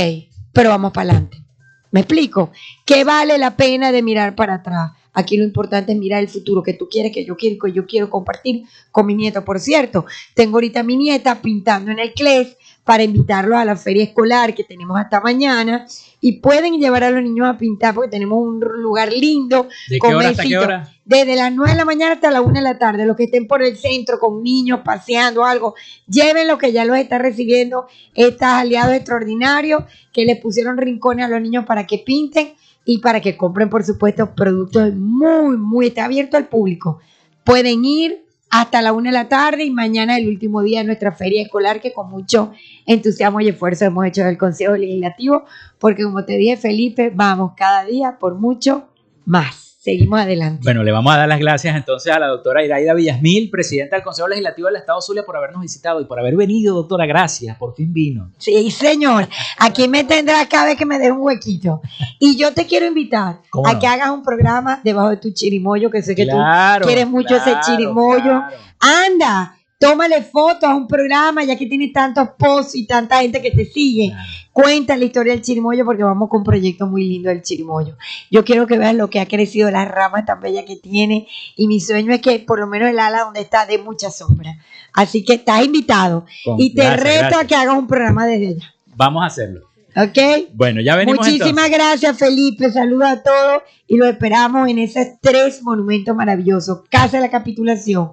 [0.51, 1.43] pero vamos para adelante.
[1.91, 2.51] ¿Me explico?
[2.83, 4.91] ¿Qué vale la pena de mirar para atrás?
[5.13, 7.85] Aquí lo importante es mirar el futuro que tú quieres, que yo quiero, que yo
[7.85, 9.45] quiero compartir con mi nieto.
[9.45, 13.75] Por cierto, tengo ahorita a mi nieta pintando en el CLES para invitarlos a la
[13.75, 15.87] feria escolar que tenemos hasta mañana
[16.21, 19.67] y pueden llevar a los niños a pintar porque tenemos un lugar lindo.
[19.89, 20.63] ¿De con qué hora hasta qué mesito.
[20.63, 20.91] hora?
[21.03, 23.47] Desde las 9 de la mañana hasta la 1 de la tarde, los que estén
[23.47, 25.73] por el centro con niños paseando algo,
[26.07, 31.29] lleven lo que ya los está recibiendo estos aliados extraordinarios que les pusieron rincones a
[31.29, 32.53] los niños para que pinten
[32.85, 36.99] y para que compren, por supuesto, productos muy, muy, está abierto al público.
[37.43, 38.24] Pueden ir
[38.61, 41.81] hasta la 1 de la tarde y mañana el último día de nuestra feria escolar
[41.81, 42.53] que con mucho
[42.85, 45.43] entusiasmo y esfuerzo hemos hecho del Consejo Legislativo,
[45.77, 48.87] porque como te dije, Felipe, vamos cada día por mucho
[49.25, 49.64] más.
[49.85, 50.61] Seguimos adelante.
[50.63, 54.03] Bueno, le vamos a dar las gracias entonces a la doctora Iraida Villasmil, presidenta del
[54.03, 57.05] Consejo Legislativo del Estado Zulia, por habernos visitado y por haber venido, doctora.
[57.05, 58.31] Gracias, por fin vino.
[58.39, 59.27] Sí, señor.
[59.59, 61.81] Aquí me tendrá cada vez que me dé un huequito.
[62.19, 63.79] Y yo te quiero invitar ¿Cómo a no?
[63.79, 67.35] que hagas un programa debajo de tu chirimoyo, que sé que Claro, tú quieres mucho
[67.35, 68.23] ese chirimoyo.
[68.23, 68.55] claro.
[68.79, 69.55] Anda,
[69.89, 73.65] tómale fotos a un programa, ya que tienes tantos posts y tanta gente que te
[73.65, 74.13] sigue.
[74.51, 77.97] Cuenta la historia del chirimoyo porque vamos con un proyecto muy lindo del chirimoyo.
[78.31, 81.27] Yo quiero que veas lo que ha crecido, las ramas tan bellas que tiene
[81.57, 84.57] y mi sueño es que por lo menos el ala donde está dé mucha sombra.
[84.93, 87.41] Así que estás invitado Con- y te gracias, reto gracias.
[87.43, 88.73] a que hagas un programa desde allá.
[88.95, 89.67] Vamos a hacerlo.
[89.97, 90.49] ¿Ok?
[90.53, 91.71] Bueno, ya venimos Muchísimas entonces.
[91.71, 92.69] gracias, Felipe.
[92.69, 96.81] Saludos a todos y los esperamos en esos tres monumentos maravillosos.
[96.89, 98.11] Casa de la Capitulación,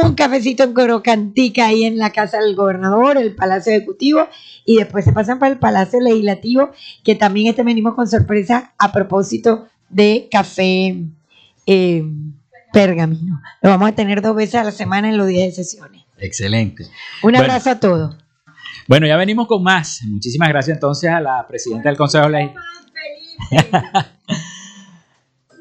[0.00, 4.26] un cafecito en Corocantica ahí en la Casa del Gobernador, el Palacio Ejecutivo,
[4.64, 6.70] y después se pasan para el Palacio Legislativo,
[7.04, 10.96] que también este venimos con sorpresa a propósito de café
[11.66, 12.04] eh,
[12.72, 13.42] pergamino.
[13.60, 16.02] Lo vamos a tener dos veces a la semana en los días de sesiones.
[16.16, 16.84] Excelente.
[16.84, 16.90] Un
[17.32, 17.40] Bueno.
[17.40, 18.16] abrazo a todos.
[18.88, 20.00] Bueno, ya venimos con más.
[20.04, 22.64] Muchísimas gracias entonces a la presidenta del Consejo Legislativo.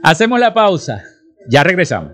[0.03, 1.03] Hacemos la pausa.
[1.49, 2.13] Ya regresamos.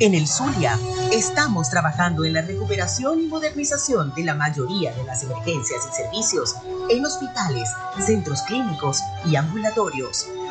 [0.00, 0.78] En el Zulia
[1.12, 6.54] estamos trabajando en la recuperación y modernización de la mayoría de las emergencias y servicios
[6.88, 7.68] en hospitales,
[8.06, 10.28] centros clínicos y ambulatorios,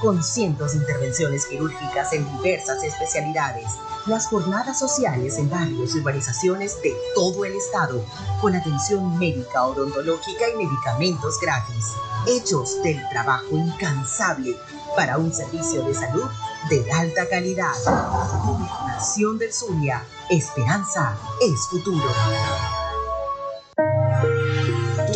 [0.00, 3.66] con cientos de intervenciones quirúrgicas en diversas especialidades.
[4.06, 8.04] Las jornadas sociales en barrios y urbanizaciones de todo el estado,
[8.40, 11.86] con atención médica, odontológica y medicamentos gratis.
[12.26, 14.56] Hechos del trabajo incansable
[14.96, 16.28] para un servicio de salud
[16.70, 17.74] de alta calidad.
[18.44, 20.04] Gobernación del Zulia.
[20.30, 22.08] Esperanza es futuro.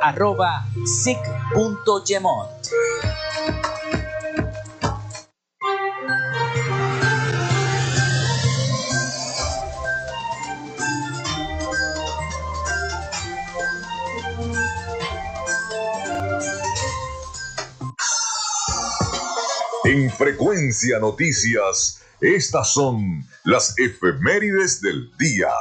[0.00, 0.64] arroba
[1.02, 2.50] sic.gemont.
[19.84, 25.52] En Frecuencia Noticias, estas son las efemérides del día.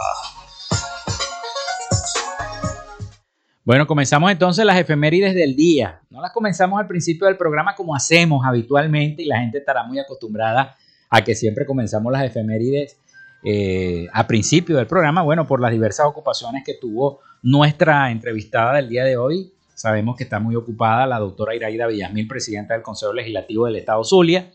[3.66, 6.00] Bueno, comenzamos entonces las efemérides del día.
[6.12, 9.98] No las comenzamos al principio del programa como hacemos habitualmente y la gente estará muy
[9.98, 10.76] acostumbrada
[11.10, 13.00] a que siempre comenzamos las efemérides
[13.44, 15.24] eh, a principio del programa.
[15.24, 19.52] Bueno, por las diversas ocupaciones que tuvo nuestra entrevistada del día de hoy.
[19.74, 24.04] Sabemos que está muy ocupada la doctora Iraida Villasmil, presidenta del Consejo Legislativo del Estado
[24.04, 24.52] Zulia.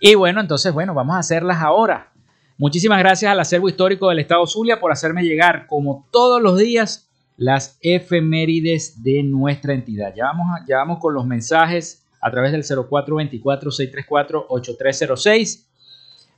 [0.00, 2.12] Y bueno, entonces, bueno, vamos a hacerlas ahora.
[2.58, 7.07] Muchísimas gracias al acervo histórico del Estado Zulia por hacerme llegar, como todos los días,
[7.38, 10.12] las efemérides de nuestra entidad.
[10.14, 15.64] Ya vamos, ya vamos con los mensajes a través del 0424-634-8306.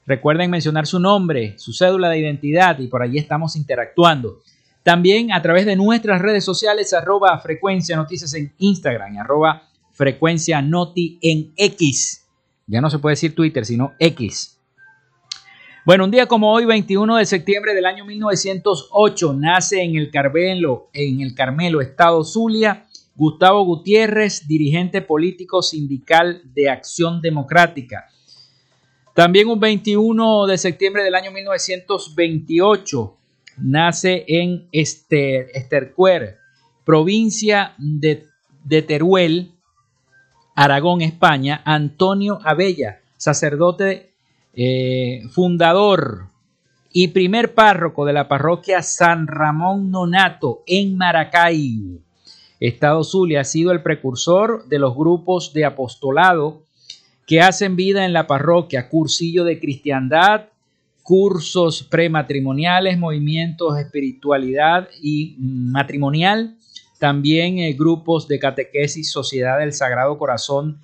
[0.06, 4.38] Recuerden mencionar su nombre, su cédula de identidad y por allí estamos interactuando.
[4.82, 11.18] También a través de nuestras redes sociales, arroba frecuencia noticias en Instagram, arroba frecuencia noti
[11.22, 12.26] en X.
[12.66, 14.59] Ya no se puede decir Twitter, sino X.
[15.90, 20.88] Bueno, un día como hoy, 21 de septiembre del año 1908, nace en el Carmelo,
[20.92, 22.86] en el Carmelo, Estado Zulia,
[23.16, 28.06] Gustavo Gutiérrez, dirigente político sindical de Acción Democrática.
[29.16, 33.16] También un 21 de septiembre del año 1928
[33.56, 36.38] nace en Estercuer,
[36.84, 38.28] provincia de,
[38.62, 39.50] de Teruel,
[40.54, 44.09] Aragón, España, Antonio Abella, sacerdote
[44.62, 46.26] eh, fundador
[46.92, 52.00] y primer párroco de la parroquia San Ramón Nonato en Maracaibo.
[52.60, 56.64] Estado Zulia ha sido el precursor de los grupos de apostolado
[57.26, 60.48] que hacen vida en la parroquia, cursillo de cristiandad,
[61.02, 66.58] cursos prematrimoniales, movimientos de espiritualidad y matrimonial,
[66.98, 70.82] también eh, grupos de catequesis, Sociedad del Sagrado Corazón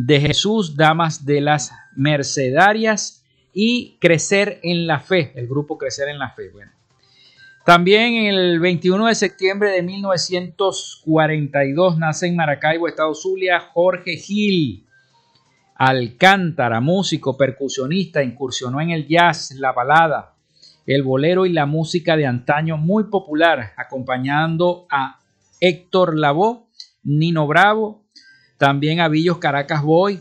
[0.00, 6.20] de Jesús, Damas de las Mercedarias y Crecer en la Fe, el grupo Crecer en
[6.20, 6.50] la Fe.
[6.50, 6.70] Bueno.
[7.66, 14.86] También el 21 de septiembre de 1942 nace en Maracaibo, Estado Zulia, Jorge Gil.
[15.74, 20.36] Alcántara, músico, percusionista, incursionó en el jazz, la balada,
[20.86, 25.18] el bolero y la música de antaño muy popular, acompañando a
[25.60, 26.66] Héctor Lavoe,
[27.02, 28.04] Nino Bravo,
[28.58, 30.20] también a Villos Caracas Boy,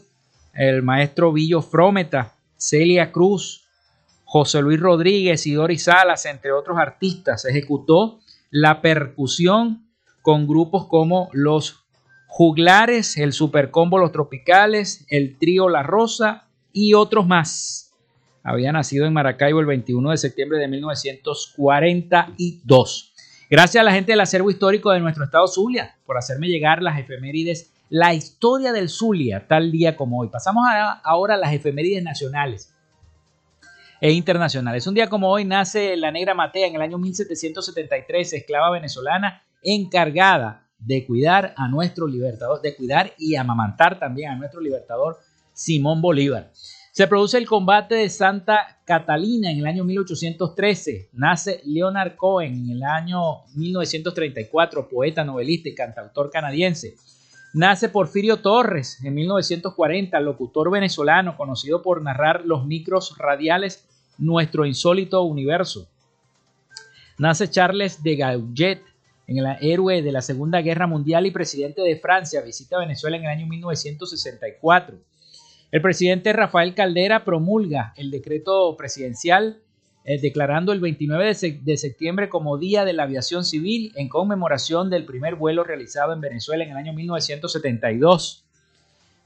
[0.54, 3.68] el maestro Villo Frometa, Celia Cruz,
[4.24, 7.46] José Luis Rodríguez y Doris Salas, entre otros artistas.
[7.46, 8.20] Ejecutó
[8.50, 9.88] la percusión
[10.22, 11.84] con grupos como los
[12.28, 17.94] Juglares, el Supercombo Los Tropicales, el Trío La Rosa y otros más.
[18.44, 23.14] Había nacido en Maracaibo el 21 de septiembre de 1942.
[23.50, 27.00] Gracias a la gente del acervo histórico de nuestro estado Zulia por hacerme llegar las
[27.00, 30.30] efemérides la historia del Zulia, tal día como hoy.
[30.30, 30.66] Pasamos
[31.04, 32.74] ahora a las efemérides nacionales
[34.02, 34.86] e internacionales.
[34.88, 40.68] Un día como hoy nace la Negra Matea en el año 1773, esclava venezolana encargada
[40.80, 45.18] de cuidar a nuestro libertador, de cuidar y amamantar también a nuestro libertador
[45.54, 46.52] Simón Bolívar.
[46.92, 51.10] Se produce el combate de Santa Catalina en el año 1813.
[51.14, 56.96] Nace Leonard Cohen en el año 1934, poeta, novelista y cantautor canadiense.
[57.54, 63.86] Nace Porfirio Torres en 1940, locutor venezolano conocido por narrar los micros radiales
[64.18, 65.88] Nuestro insólito universo.
[67.20, 68.82] Nace Charles de Gaulle,
[69.28, 73.24] en el héroe de la Segunda Guerra Mundial y presidente de Francia, visita Venezuela en
[73.24, 74.98] el año 1964.
[75.72, 79.62] El presidente Rafael Caldera promulga el decreto presidencial
[80.10, 85.04] eh, declarando el 29 de, septiembre como Día de la Aviación Civil en conmemoración del
[85.04, 88.46] primer vuelo realizado en Venezuela en el año 1972.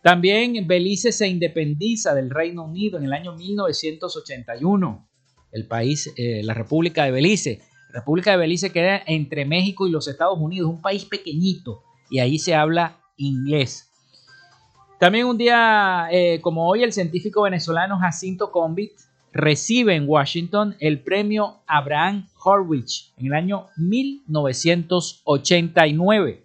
[0.01, 5.07] También Belice se independiza del Reino Unido en el año 1981.
[5.51, 7.61] El país, eh, la República de Belice.
[7.93, 12.39] República de Belice queda entre México y los Estados Unidos, un país pequeñito, y ahí
[12.39, 13.91] se habla inglés.
[14.99, 18.93] También un día eh, como hoy, el científico venezolano Jacinto Convit
[19.33, 26.43] recibe en Washington el premio Abraham Horwich en el año 1989.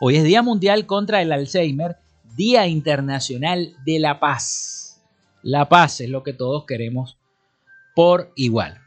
[0.00, 1.96] Hoy es Día Mundial contra el Alzheimer,
[2.36, 5.02] Día Internacional de la Paz.
[5.42, 7.16] La paz es lo que todos queremos
[7.94, 8.78] por igual.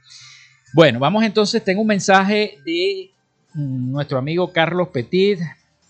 [0.74, 3.12] Bueno, vamos entonces, tengo un mensaje de
[3.54, 5.40] mm, nuestro amigo Carlos Petit,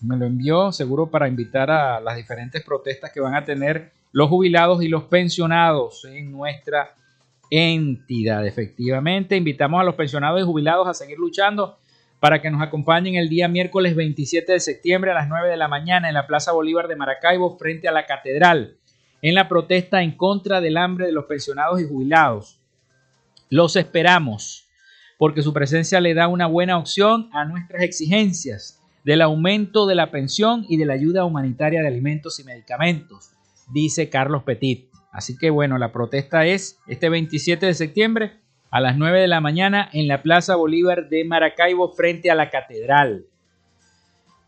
[0.00, 4.30] me lo envió seguro para invitar a las diferentes protestas que van a tener los
[4.30, 6.94] jubilados y los pensionados en nuestra
[7.50, 8.46] entidad.
[8.46, 11.78] Efectivamente, invitamos a los pensionados y jubilados a seguir luchando
[12.20, 15.68] para que nos acompañen el día miércoles 27 de septiembre a las 9 de la
[15.68, 18.76] mañana en la Plaza Bolívar de Maracaibo frente a la Catedral,
[19.22, 22.60] en la protesta en contra del hambre de los pensionados y jubilados.
[23.48, 24.68] Los esperamos
[25.18, 30.10] porque su presencia le da una buena opción a nuestras exigencias del aumento de la
[30.10, 33.30] pensión y de la ayuda humanitaria de alimentos y medicamentos,
[33.72, 34.89] dice Carlos Petit.
[35.12, 38.40] Así que bueno, la protesta es este 27 de septiembre
[38.70, 42.50] a las 9 de la mañana en la Plaza Bolívar de Maracaibo frente a la
[42.50, 43.26] catedral.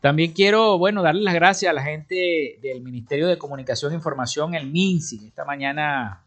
[0.00, 4.54] También quiero, bueno, darle las gracias a la gente del Ministerio de Comunicación e Información,
[4.54, 5.28] el MINSI.
[5.28, 6.24] Esta mañana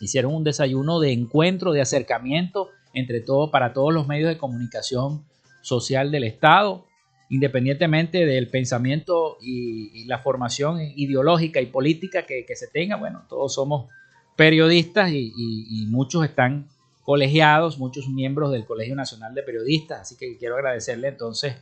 [0.00, 5.24] hicieron un desayuno de encuentro, de acercamiento entre todo para todos los medios de comunicación
[5.62, 6.86] social del Estado
[7.32, 13.88] independientemente del pensamiento y, la formación ideológica y política que, se tenga, bueno, todos somos
[14.36, 16.68] periodistas y, muchos están
[17.04, 21.56] colegiados, muchos miembros del Colegio Nacional de Periodistas, así que quiero agradecerle entonces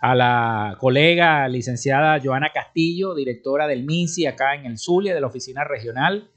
[0.00, 5.28] a la colega licenciada Joana Castillo, directora del MINSI acá en el Zulia, de la
[5.28, 6.28] Oficina Regional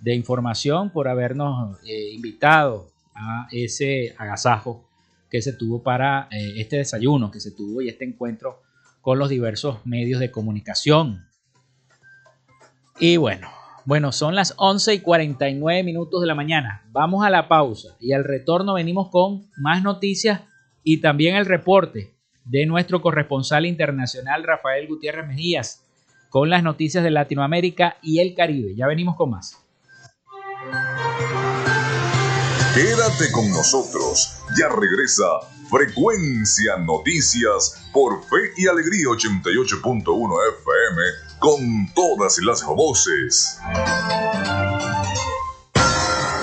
[0.00, 4.89] de Información, por habernos eh, invitado a ese agasajo
[5.30, 8.62] que se tuvo para eh, este desayuno que se tuvo y este encuentro
[9.00, 11.26] con los diversos medios de comunicación.
[12.98, 13.48] Y bueno,
[13.86, 16.82] bueno, son las 11 y 49 minutos de la mañana.
[16.92, 20.42] Vamos a la pausa y al retorno venimos con más noticias
[20.84, 22.14] y también el reporte
[22.44, 25.84] de nuestro corresponsal internacional Rafael Gutiérrez Mejías
[26.28, 28.74] con las noticias de Latinoamérica y el Caribe.
[28.74, 29.56] Ya venimos con más.
[32.74, 34.36] Quédate con nosotros.
[34.56, 35.24] Ya regresa
[35.68, 41.02] Frecuencia Noticias por Fe y Alegría 88.1 FM
[41.40, 43.58] con todas las voces.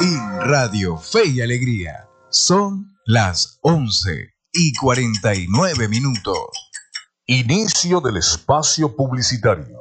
[0.02, 6.38] En Radio Fe y Alegría son las 11 y 49 minutos.
[7.26, 9.77] Inicio del espacio publicitario.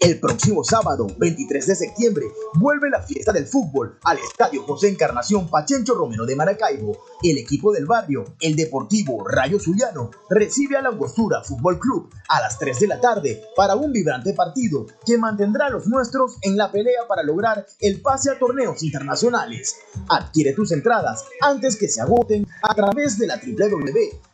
[0.00, 5.50] El próximo sábado, 23 de septiembre, vuelve la fiesta del fútbol al Estadio José Encarnación
[5.50, 6.96] Pachencho Romero de Maracaibo.
[7.20, 12.40] El equipo del barrio, el Deportivo Rayo Zuliano, recibe a la Angostura Fútbol Club a
[12.40, 16.56] las 3 de la tarde para un vibrante partido que mantendrá a los nuestros en
[16.56, 19.78] la pelea para lograr el pase a torneos internacionales.
[20.08, 23.40] Adquiere tus entradas antes que se agoten a través de la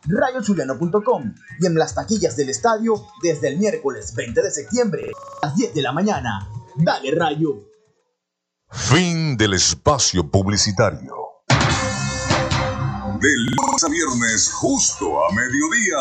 [0.07, 5.13] www.rayozuliano.com y en las taquillas del estadio desde el miércoles 20 de septiembre
[5.57, 6.49] 10 de la mañana.
[6.77, 7.71] Dale rayo.
[8.71, 11.15] Fin del espacio publicitario.
[11.49, 15.99] De lunes a viernes, justo a mediodía,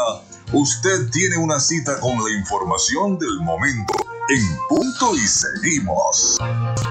[0.52, 3.94] usted tiene una cita con la información del momento.
[4.30, 6.38] En punto y seguimos.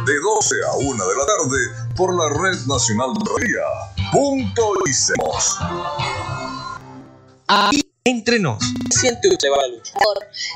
[0.07, 4.11] De 12 a 1 de la tarde por la Red Nacional de Ría.
[4.13, 5.59] Punto y seguimos.
[7.55, 8.59] Ahí entre nos.
[8.99, 9.59] Siente usted va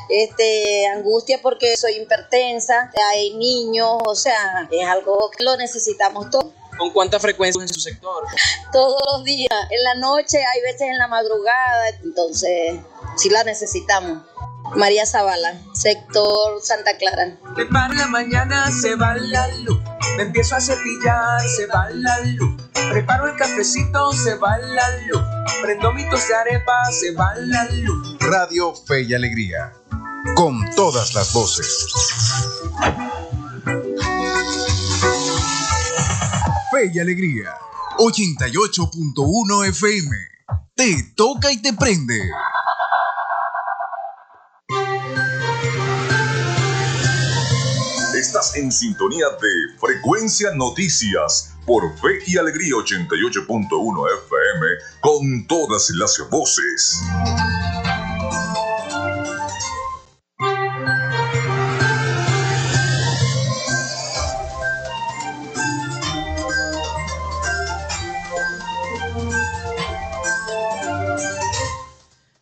[0.09, 6.55] Este, angustia porque soy hipertensa, hay niños, o sea, es algo que lo necesitamos todos.
[6.78, 8.24] ¿Con cuánta frecuencia en su sector?
[8.72, 12.80] Todos los días, en la noche, hay veces en la madrugada, entonces
[13.16, 14.22] sí la necesitamos.
[14.74, 17.38] María Zavala, sector Santa Clara.
[17.54, 19.78] Preparo la mañana, se va la luz.
[20.16, 22.62] Me empiezo a cepillar, se va la luz.
[22.90, 25.22] Preparo el cafecito, se va la luz.
[25.62, 28.18] Prendo mitos de arepa, se va la luz.
[28.20, 29.72] Radio Fe y Alegría.
[30.34, 31.86] Con todas las voces.
[36.72, 37.54] Fe y Alegría.
[37.98, 40.16] 88.1 FM.
[40.74, 42.20] Te toca y te prende.
[48.57, 54.66] En sintonía de Frecuencia Noticias por Fe y Alegría 88.1 FM
[55.00, 57.02] con todas las voces.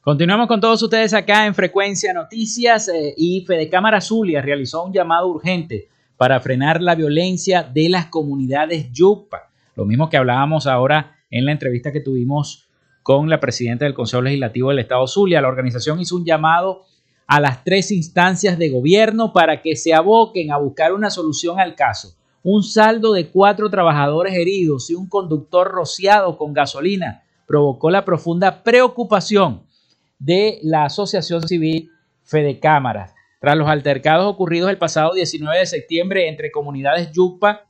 [0.00, 4.92] Continuamos con todos ustedes acá en Frecuencia Noticias eh, y Fede Cámara Zulia realizó un
[4.92, 5.88] llamado urgente
[6.24, 9.50] para frenar la violencia de las comunidades Yupa.
[9.76, 12.66] Lo mismo que hablábamos ahora en la entrevista que tuvimos
[13.02, 15.42] con la presidenta del Consejo Legislativo del Estado Zulia.
[15.42, 16.86] La organización hizo un llamado
[17.26, 21.74] a las tres instancias de gobierno para que se aboquen a buscar una solución al
[21.74, 22.14] caso.
[22.42, 28.62] Un saldo de cuatro trabajadores heridos y un conductor rociado con gasolina provocó la profunda
[28.62, 29.64] preocupación
[30.18, 31.90] de la Asociación Civil
[32.22, 33.14] Fede Cámaras.
[33.44, 37.66] Tras los altercados ocurridos el pasado 19 de septiembre entre comunidades Yupa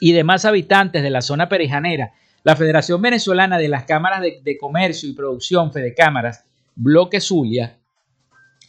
[0.00, 2.12] y demás habitantes de la zona perijanera,
[2.44, 7.78] la Federación Venezolana de las Cámaras de, de Comercio y Producción Fede Cámaras, Bloque Zulia,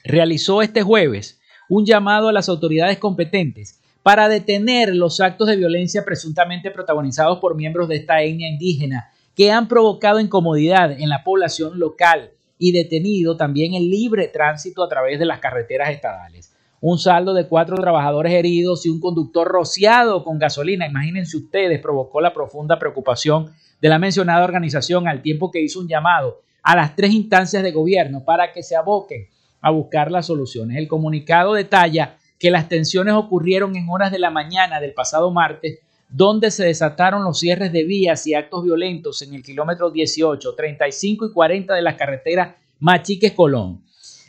[0.05, 6.05] realizó este jueves un llamado a las autoridades competentes para detener los actos de violencia
[6.05, 11.80] presuntamente protagonizados por miembros de esta etnia indígena que han provocado incomodidad en la población
[11.80, 16.55] local y detenido también el libre tránsito a través de las carreteras estadales.
[16.81, 22.19] Un saldo de cuatro trabajadores heridos y un conductor rociado con gasolina, imagínense ustedes, provocó
[22.19, 23.51] la profunda preocupación
[23.81, 27.71] de la mencionada organización al tiempo que hizo un llamado a las tres instancias de
[27.71, 29.27] gobierno para que se aboquen
[29.61, 30.77] a buscar las soluciones.
[30.77, 35.79] El comunicado detalla que las tensiones ocurrieron en horas de la mañana del pasado martes
[36.14, 41.26] donde se desataron los cierres de vías y actos violentos en el kilómetro 18, 35
[41.26, 43.82] y 40 de la carretera Machiques-Colón.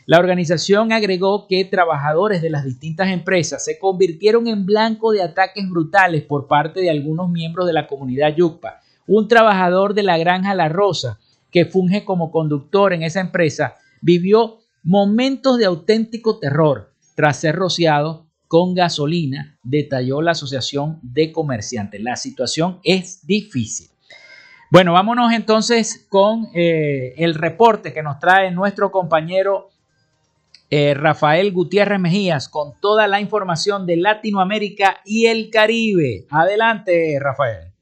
[0.07, 5.69] La organización agregó que trabajadores de las distintas empresas se convirtieron en blanco de ataques
[5.69, 8.81] brutales por parte de algunos miembros de la comunidad Yucpa.
[9.05, 11.19] Un trabajador de la granja La Rosa,
[11.51, 18.24] que funge como conductor en esa empresa, vivió momentos de auténtico terror tras ser rociado
[18.55, 22.01] con gasolina, detalló la Asociación de Comerciantes.
[22.01, 23.89] La situación es difícil.
[24.71, 29.71] Bueno, vámonos entonces con eh, el reporte que nos trae nuestro compañero
[30.69, 36.25] eh, Rafael Gutiérrez Mejías con toda la información de Latinoamérica y el Caribe.
[36.29, 37.73] Adelante, Rafael.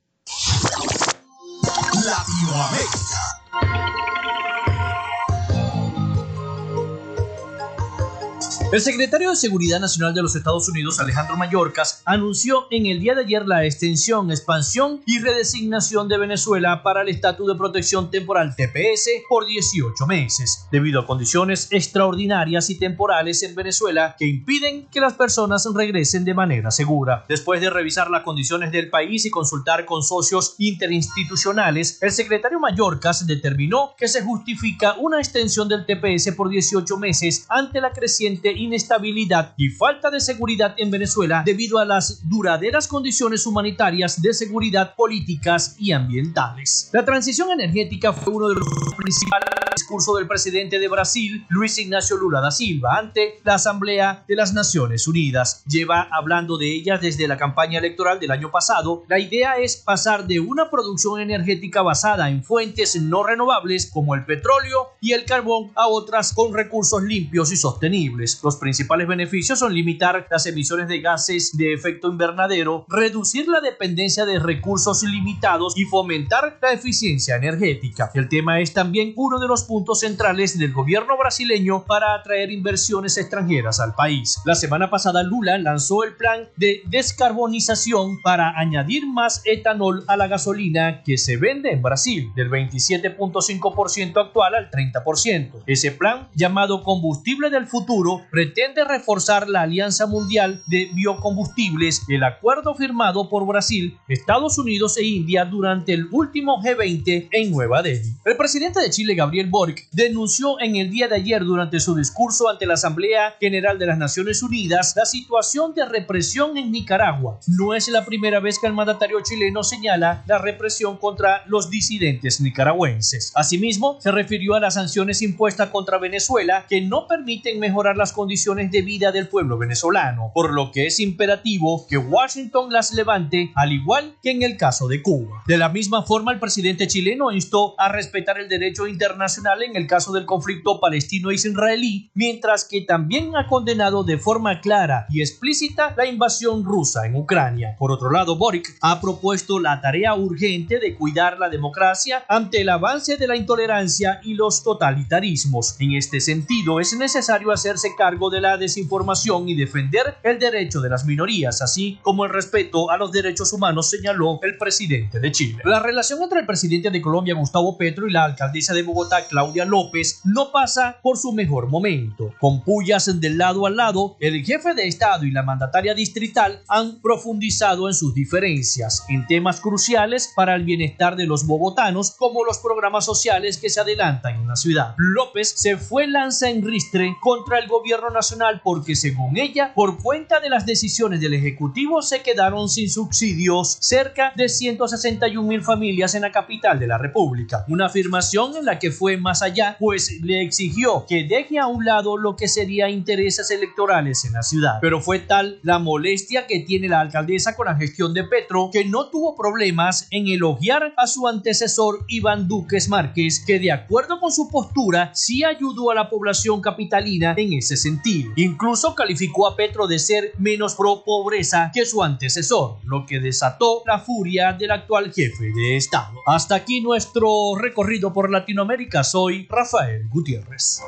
[8.73, 13.13] El secretario de Seguridad Nacional de los Estados Unidos, Alejandro Mayorkas, anunció en el día
[13.13, 18.55] de ayer la extensión, expansión y redesignación de Venezuela para el estatus de protección temporal
[18.55, 25.01] TPS por 18 meses, debido a condiciones extraordinarias y temporales en Venezuela que impiden que
[25.01, 27.25] las personas regresen de manera segura.
[27.29, 33.27] Después de revisar las condiciones del país y consultar con socios interinstitucionales, el secretario Mayorkas
[33.27, 39.53] determinó que se justifica una extensión del TPS por 18 meses ante la creciente inestabilidad
[39.57, 45.75] y falta de seguridad en Venezuela debido a las duraderas condiciones humanitarias de seguridad políticas
[45.79, 46.89] y ambientales.
[46.93, 52.15] La transición energética fue uno de los principales discursos del presidente de Brasil, Luis Ignacio
[52.15, 55.63] Lula da Silva, ante la Asamblea de las Naciones Unidas.
[55.65, 59.03] Lleva hablando de ella desde la campaña electoral del año pasado.
[59.07, 64.25] La idea es pasar de una producción energética basada en fuentes no renovables como el
[64.25, 68.35] petróleo y el carbón a otras con recursos limpios y sostenibles.
[68.43, 74.25] Los principales beneficios son limitar las emisiones de gases de efecto invernadero, reducir la dependencia
[74.25, 78.11] de recursos limitados y fomentar la eficiencia energética.
[78.13, 83.17] El tema es también uno de los puntos centrales del gobierno brasileño para atraer inversiones
[83.17, 84.41] extranjeras al país.
[84.45, 90.27] La semana pasada Lula lanzó el plan de descarbonización para añadir más etanol a la
[90.27, 95.63] gasolina que se vende en Brasil, del 27.5% actual al 30%.
[95.65, 102.73] Ese plan, llamado Combustible del Futuro, pretende reforzar la Alianza Mundial de Biocombustibles, el acuerdo
[102.73, 108.15] firmado por Brasil, Estados Unidos e India durante el último G20 en Nueva Delhi.
[108.25, 112.49] El presidente de Chile, Gabriel Boric, denunció en el día de ayer durante su discurso
[112.49, 117.39] ante la Asamblea General de las Naciones Unidas la situación de represión en Nicaragua.
[117.45, 122.41] No es la primera vez que el mandatario chileno señala la represión contra los disidentes
[122.41, 123.31] nicaragüenses.
[123.35, 128.22] Asimismo, se refirió a las sanciones impuestas contra Venezuela que no permiten mejorar las condiciones
[128.23, 133.51] condiciones de vida del pueblo venezolano, por lo que es imperativo que Washington las levante,
[133.53, 135.43] al igual que en el caso de Cuba.
[135.45, 139.87] De la misma forma, el presidente chileno instó a respetar el derecho internacional en el
[139.87, 146.05] caso del conflicto palestino-israelí, mientras que también ha condenado de forma clara y explícita la
[146.05, 147.75] invasión rusa en Ucrania.
[147.77, 152.69] Por otro lado, Boric ha propuesto la tarea urgente de cuidar la democracia ante el
[152.69, 155.75] avance de la intolerancia y los totalitarismos.
[155.79, 160.89] En este sentido, es necesario hacerse cargo de la desinformación y defender el derecho de
[160.89, 165.61] las minorías, así como el respeto a los derechos humanos, señaló el presidente de Chile.
[165.65, 169.65] La relación entre el presidente de Colombia, Gustavo Petro, y la alcaldesa de Bogotá, Claudia
[169.65, 172.33] López, no pasa por su mejor momento.
[172.39, 177.01] Con pullas del lado al lado, el jefe de Estado y la mandataria distrital han
[177.01, 182.59] profundizado en sus diferencias en temas cruciales para el bienestar de los bogotanos, como los
[182.59, 184.95] programas sociales que se adelantan en la ciudad.
[184.97, 190.39] López se fue lanza en ristre contra el gobierno nacional porque, según ella, por cuenta
[190.39, 196.21] de las decisiones del Ejecutivo, se quedaron sin subsidios cerca de 161 mil familias en
[196.21, 197.65] la capital de la República.
[197.67, 201.85] Una afirmación en la que fue más allá, pues le exigió que deje a un
[201.85, 204.79] lado lo que sería intereses electorales en la ciudad.
[204.81, 208.85] Pero fue tal la molestia que tiene la alcaldesa con la gestión de Petro que
[208.85, 214.31] no tuvo problemas en elogiar a su antecesor Iván Duques Márquez, que de acuerdo con
[214.31, 217.92] su postura sí ayudó a la población capitalina en ese sentido.
[218.35, 223.83] Incluso calificó a Petro de ser menos pro pobreza que su antecesor, lo que desató
[223.85, 226.19] la furia del actual jefe de Estado.
[226.25, 229.03] Hasta aquí nuestro recorrido por Latinoamérica.
[229.03, 230.81] Soy Rafael Gutiérrez.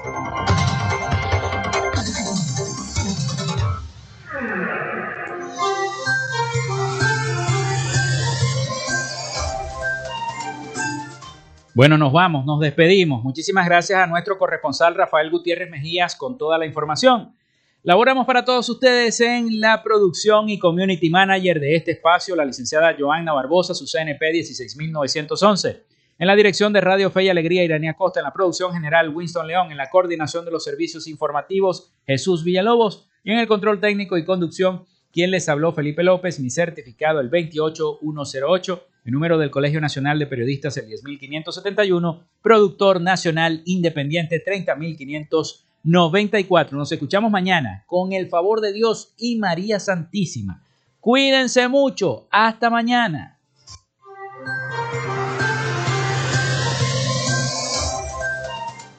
[11.75, 13.21] Bueno, nos vamos, nos despedimos.
[13.21, 17.35] Muchísimas gracias a nuestro corresponsal Rafael Gutiérrez Mejías con toda la información.
[17.83, 22.95] Laboramos para todos ustedes en la producción y community manager de este espacio, la licenciada
[22.97, 25.83] Joanna Barbosa, su CNP 16911.
[26.17, 28.21] En la dirección de Radio Fe y Alegría, Iranía Costa.
[28.21, 29.69] En la producción general, Winston León.
[29.69, 33.09] En la coordinación de los servicios informativos, Jesús Villalobos.
[33.21, 34.85] Y en el control técnico y conducción,
[35.15, 36.41] quien les habló, Felipe López.
[36.41, 38.87] Mi certificado, el 28108.
[39.05, 42.21] El número del Colegio Nacional de Periodistas, el 10571.
[42.41, 46.77] Productor Nacional Independiente, 30594.
[46.77, 50.61] Nos escuchamos mañana, con el favor de Dios y María Santísima.
[50.99, 52.27] Cuídense mucho.
[52.29, 53.39] Hasta mañana.